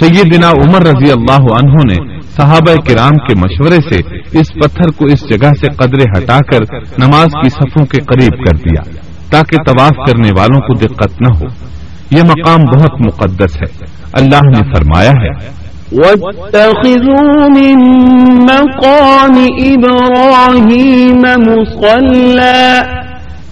سیدنا 0.00 0.50
عمر 0.50 0.82
رضی 0.82 1.12
اللہ 1.12 1.56
عنہ 1.56 1.72
نے 1.72 2.18
صحابہ 2.20 2.74
کرام 2.86 3.16
کے 3.16 3.34
مشورے 3.38 3.76
سے 3.76 4.18
اس 4.38 4.54
پتھر 4.54 4.90
کو 4.96 5.04
اس 5.04 5.28
جگہ 5.28 5.48
سے 5.60 5.66
قدرے 5.76 6.04
ہٹا 6.18 6.38
کر 6.38 6.74
نماز 6.98 7.26
کی 7.26 7.48
صفوں 7.48 7.84
کے 7.86 8.00
قریب 8.00 8.32
کر 8.32 8.56
دیا 8.56 8.90
تاکہ 9.30 9.56
طواف 9.66 10.10
کرنے 10.10 10.28
والوں 10.38 10.60
کو 10.60 10.74
دقت 10.74 11.22
نہ 11.22 11.36
ہو۔ 11.36 11.73
یہ 12.10 12.22
مقام 12.22 12.60
بہت 12.62 13.06
مقدس 13.06 13.56
ہے۔ 13.56 13.84
اللہ 14.12 14.40
نے 14.44 14.74
فرمایا 14.74 15.10
ہے۔ 15.10 15.64
واتخذوا 15.92 17.46
من 17.46 17.78
مقام 18.42 19.46
ابراہیم 19.58 21.22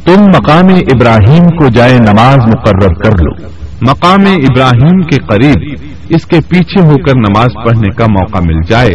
تم 0.05 0.23
مقام 0.23 0.67
ابراہیم 0.67 1.49
کو 1.49 1.69
جائے 1.69 1.99
نماز 1.99 2.37
مقرر 2.37 2.95
کر 2.95 3.11
لو۔ 3.11 3.47
مقام 3.83 4.21
ابراہیم 4.27 5.01
کے 5.01 5.17
قریب 5.17 5.77
اس 6.09 6.27
کے 6.27 6.41
پیچھے 6.49 6.81
ہو 6.81 6.97
کر 6.97 7.13
نماز 7.17 7.49
پڑھنے 7.65 7.89
کا 7.89 8.05
موقع 8.05 8.39
مل 8.39 8.61
جائے۔ 8.69 8.93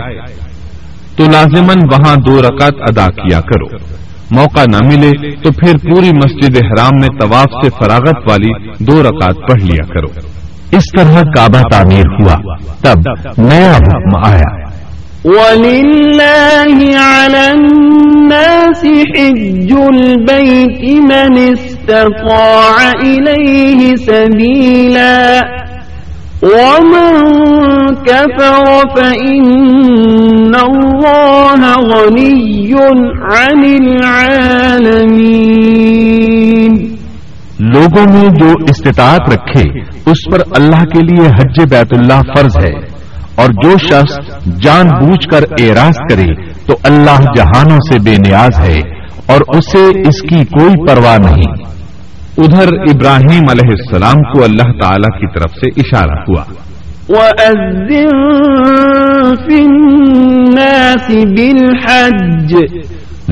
تو 1.16 1.24
لازمن 1.32 1.84
وہاں 1.94 2.16
دو 2.16 2.42
رکعت 2.42 2.74
ادا 2.90 3.06
کیا 3.06 3.40
کرو۔ 3.42 3.78
موقع 4.32 4.64
نہ 4.72 4.78
ملے 4.86 5.36
تو 5.36 5.52
پھر 5.52 5.78
پوری 5.78 6.12
مسجد 6.12 6.58
حرام 6.58 7.00
میں 7.00 7.20
طواف 7.20 7.66
سے 7.66 7.70
فراغت 7.70 8.30
والی 8.30 8.84
دو 8.84 9.04
رکعت 9.04 9.36
پڑھ 9.50 9.64
لیا 9.64 9.86
کرو۔ 9.94 10.08
اس 10.72 10.84
طرح 10.98 11.22
کعبہ 11.36 11.62
تعمیر 11.72 12.04
ہوا۔ 12.20 12.56
تب 12.82 12.98
نیا 13.38 13.72
حکم 13.72 14.26
آیا۔ 14.26 14.68
وَلِلَّهِ 15.26 16.94
عَلَى 16.94 17.50
النَّاسِ 17.50 18.88
حِجُّ 18.88 19.76
الْبَيْتِ 19.78 21.00
مَنِ 21.00 21.52
اسْتَطَاعَ 21.52 22.92
إِلَيْهِ 23.06 23.96
سَبِيلًا 24.06 25.40
ومن 26.42 27.26
كفر 27.88 28.66
فإن 28.96 30.56
الله 30.56 31.62
غني 31.76 32.74
عن 33.34 33.64
العالمين 33.82 34.68
لوگوں 37.60 38.06
میں 38.14 38.30
جو 38.30 38.48
استطاعت 38.70 39.30
رکھے، 39.34 39.80
اس 40.06 40.32
پر 40.32 40.40
اللہ 40.52 40.84
کے 40.84 41.00
لیے 41.00 41.28
حج 41.28 41.70
بیت 41.70 41.94
اللہ 41.98 42.22
فرض 42.36 42.58
ہے۔ 42.58 42.98
اور 43.36 43.50
جو 43.50 43.78
شخص 43.78 44.20
جان 44.62 44.88
بوجھ 44.88 45.28
کر 45.30 45.44
اعراض 45.62 45.96
کرے، 46.10 46.52
تو 46.66 46.74
اللہ 46.84 47.22
جہانوں 47.38 47.78
سے 47.92 48.00
بے 48.00 48.16
نیاز 48.18 48.60
ہے، 48.60 48.80
اور 49.26 49.42
اسے 49.48 49.86
اس 50.00 50.22
کی 50.22 50.46
کوئی 50.46 50.88
پرواہ 50.88 51.18
نہیں۔ 51.18 51.77
ادھر 52.38 52.68
ابراہیم 52.68 53.44
علیہ 53.52 53.70
السلام 53.70 54.34
کو 54.34 54.44
اللہ 54.44 54.80
تعالی 54.82 55.20
کی 55.20 55.40
طرف 55.40 55.52
سے 55.52 55.82
اشارہ 55.82 56.20
ہوا۔ 56.30 56.44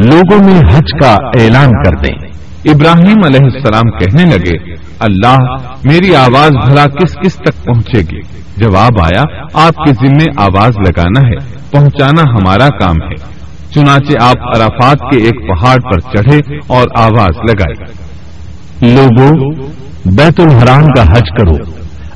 لوگوں 0.06 0.46
میں 0.46 0.60
حج 0.60 1.00
کا 1.02 1.14
اعلان 1.14 1.84
کر 1.84 1.96
دیں۔ 1.96 2.28
ابراہیم 2.74 3.18
علیہ 3.26 3.40
السلام 3.44 3.90
کہنے 3.92 4.36
لگے 4.36 4.74
اللہ 5.00 5.38
میری 5.86 6.16
آواز 6.16 6.52
بھلا 6.52 6.86
کس 6.86 7.16
کس 7.16 7.36
تک 7.36 7.66
پہنچے 7.66 8.00
گی؟ 8.00 8.22
جواب 8.58 9.02
آیا 9.02 9.22
آپ 9.68 9.76
کے 9.76 9.94
ذمے 9.94 10.26
آواز 10.38 10.78
لگانا 10.78 11.28
ہے 11.28 11.58
پہنچانا 11.72 12.22
ہمارا 12.22 12.68
کام 12.68 12.96
ہے۔ 12.96 13.36
چنانچہ 13.74 14.18
آپ 14.22 14.62
عرفات 14.62 15.00
کے 15.00 15.24
ایک 15.24 15.48
پہاڑ 15.48 15.76
پر 15.76 16.00
چڑھے 16.00 16.58
اور 16.68 16.88
آواز 16.96 17.38
لگائی۔ 17.38 18.05
لوگوں، 18.82 19.54
بیت 20.06 20.40
الحرام 20.40 20.84
کا 20.84 21.02
حج 21.02 21.30
کرو۔ 21.38 21.56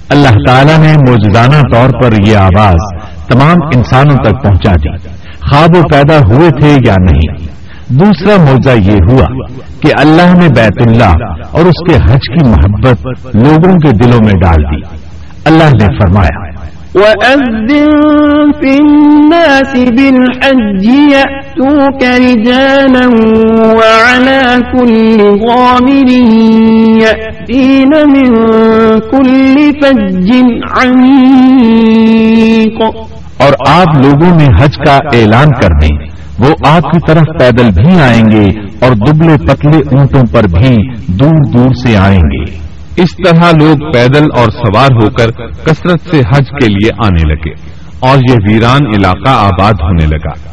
اللہ 0.10 0.30
تعالیٰ 0.48 0.78
نے 0.78 0.94
موجودانہ 1.10 1.62
طور 1.72 2.02
پر 2.02 2.10
یہ 2.28 2.38
آواز 2.38 3.04
تمام 3.28 3.58
انسانوں 3.76 4.18
تک 4.18 4.44
پہنچا 4.44 4.72
دی۔ 4.72 5.08
خواب 5.50 5.70
وہ 5.78 5.82
پیدا 5.92 6.18
ہوئے 6.18 6.50
تھے 6.50 6.78
یا 6.86 6.96
نہیں؟ 7.00 7.48
دوسرا 7.88 8.44
موضع 8.44 8.72
یہ 8.72 8.98
ہوا 9.10 9.48
کہ 9.80 9.92
اللہ 10.00 10.38
نے 10.38 10.48
بیت 10.56 10.88
اللہ 10.88 11.14
اور 11.52 11.62
اس 11.62 11.90
کے 11.90 11.96
حج 11.96 12.28
کی 12.34 12.50
محبت 12.50 13.08
لوگوں 13.36 13.80
کے 13.80 13.92
دلوں 13.92 14.20
میں 14.26 14.34
ڈال 14.34 14.64
دی۔ 14.64 14.96
اللہ 15.46 15.84
نے 15.84 16.00
فرمایا 16.00 16.50
وَأَذِّن 19.60 19.76
فِي 19.76 19.84
النَّاسِ 19.84 19.92
بِالْحَجِّ 19.92 20.92
يَأْتُوكَ 20.92 22.06
رِجَالًا 22.06 23.72
وَعَلَى 23.72 24.62
كُلِّ 24.72 25.48
ضَامِرٍ 25.48 26.12
يَأْتِينَ 27.02 28.06
مِن 28.06 28.34
كُلِّ 29.00 29.72
فَجٍّ 29.82 30.44
عَمِيقٍ. 30.72 32.92
اور 33.38 33.54
آپ 33.68 34.04
لوگوں 34.04 34.36
میں 34.36 34.48
حج 34.62 34.78
کا 34.78 34.96
اعلان 34.96 35.52
کر 35.52 35.70
دیں۔ 35.82 35.98
وہ 36.40 36.56
آپ 36.68 36.82
کی 36.82 36.98
طرف 37.08 37.24
پیدل 37.40 37.84
بھی 37.84 38.02
آئیں 38.02 38.24
گے 38.32 38.46
اور 38.86 38.92
دبلے 38.92 39.48
پتلے 39.48 39.78
اونٹوں 39.78 40.24
پر 40.32 40.44
بھی 40.44 40.76
دور 41.08 41.54
دور 41.54 41.74
سے 41.74 41.98
آئیں 41.98 42.18
گے۔ 42.18 42.58
اس 42.98 43.18
طرح 43.18 43.52
لوگ 43.52 43.94
پیدل 43.94 44.24
اور 44.36 44.46
سوار 44.46 44.92
ہو 44.92 45.10
کر 45.10 45.30
کثرت 45.66 46.12
سے 46.12 46.20
حج 46.20 46.38
کے 46.38 46.68
لیے 46.68 46.90
آنے 47.06 47.34
لگے۔ 47.34 47.79
اور 48.00 48.18
یہ 48.18 48.36
ویران 48.48 48.86
علاقہ 48.96 49.30
آباد 49.30 49.74
ہونے 49.74 50.06
لگا۔ 50.06 50.50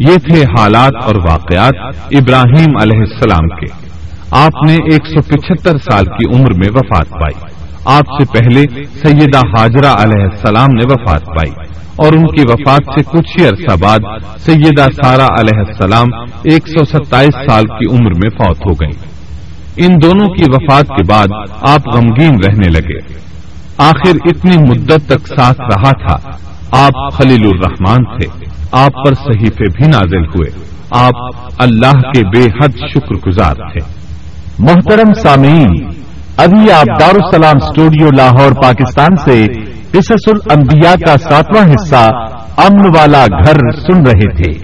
یہ 0.00 0.16
تھے 0.16 0.42
حالات 0.42 1.04
اور 1.04 1.14
واقعات 1.14 1.74
ابراہیم 2.12 2.76
علیہ 2.82 2.98
السلام 2.98 3.48
کے۔ 3.48 3.88
آپ 4.30 4.64
نے 4.66 4.72
ایک 4.72 5.06
سو 5.06 5.22
پچہتر 5.22 5.78
سال 5.78 6.04
کی 6.04 6.36
عمر 6.36 6.52
میں 6.52 6.68
وفات 6.74 7.10
پائی۔ 7.10 7.44
آپ 7.84 8.04
سے 8.20 8.38
پہلے 8.38 8.84
سیدہ 8.84 9.38
حاجرہ 9.38 9.92
علیہ 9.92 10.24
السلام 10.24 10.68
نے 10.74 10.84
وفات 10.84 11.26
پائی۔ 11.26 11.52
اور 11.96 12.12
ان 12.12 12.26
کی 12.26 12.42
وفات 12.48 12.80
سے 12.86 13.18
کچھ 13.18 13.38
ہی 13.38 13.48
عرصہ 13.48 13.76
بعد 13.82 13.98
سیدہ 14.38 14.86
سارا 15.02 15.26
علیہ 15.40 15.58
السلام 15.58 16.06
ایک 16.42 16.68
سو 16.68 16.84
ستائیس 16.84 17.50
سال 17.50 17.62
کی 17.62 17.92
عمر 17.92 18.10
میں 18.10 18.30
فوت 18.30 18.58
ہو 18.58 18.72
گئی 18.72 19.14
ان 19.76 19.94
دونوں 20.02 20.34
کی 20.34 20.42
وفات 20.48 20.88
کے 20.88 21.02
بعد 21.02 21.26
آپ 21.60 21.94
غمگین 21.94 22.34
رہنے 22.48 22.70
لگے۔ 22.70 23.18
آخر 23.78 24.16
اتنی 24.24 24.56
مدت 24.56 25.06
تک 25.06 25.28
ساتھ 25.28 25.60
رہا 25.60 25.90
تھا 25.90 26.30
آپ 26.76 27.12
خلیل 27.12 27.46
الرحمان 27.46 28.04
تھے۔ 28.04 28.46
آپ 28.72 28.90
پر 29.06 29.14
صحیفے 29.14 29.64
بھی 29.64 29.86
نازل 29.86 30.24
ہوئے۔ 30.24 30.50
آپ 30.90 31.14
اللہ 31.58 31.92
کے 31.92 32.22
بے 32.24 32.44
حد 32.44 32.68
شکر 32.68 33.28
گزار 33.28 33.54
تھے۔ 33.54 33.80
محترم 34.58 35.14
سامعین، 35.14 35.72
ابھی 36.36 36.72
آپ 36.72 37.00
دارالسلام 37.00 37.56
اسٹوڈیو 37.62 38.08
لاہور، 38.16 38.52
پاکستان 38.52 39.16
سے 39.24 39.46
قصص 39.92 40.28
الانبیاء 40.28 40.94
کا 41.06 41.16
ساتواں 41.16 41.64
حصہ 41.64 42.10
امن 42.56 42.86
والا 42.86 43.26
گھر 43.26 43.70
سن 43.70 44.02
رہے 44.02 44.42
تھے۔ 44.42 44.58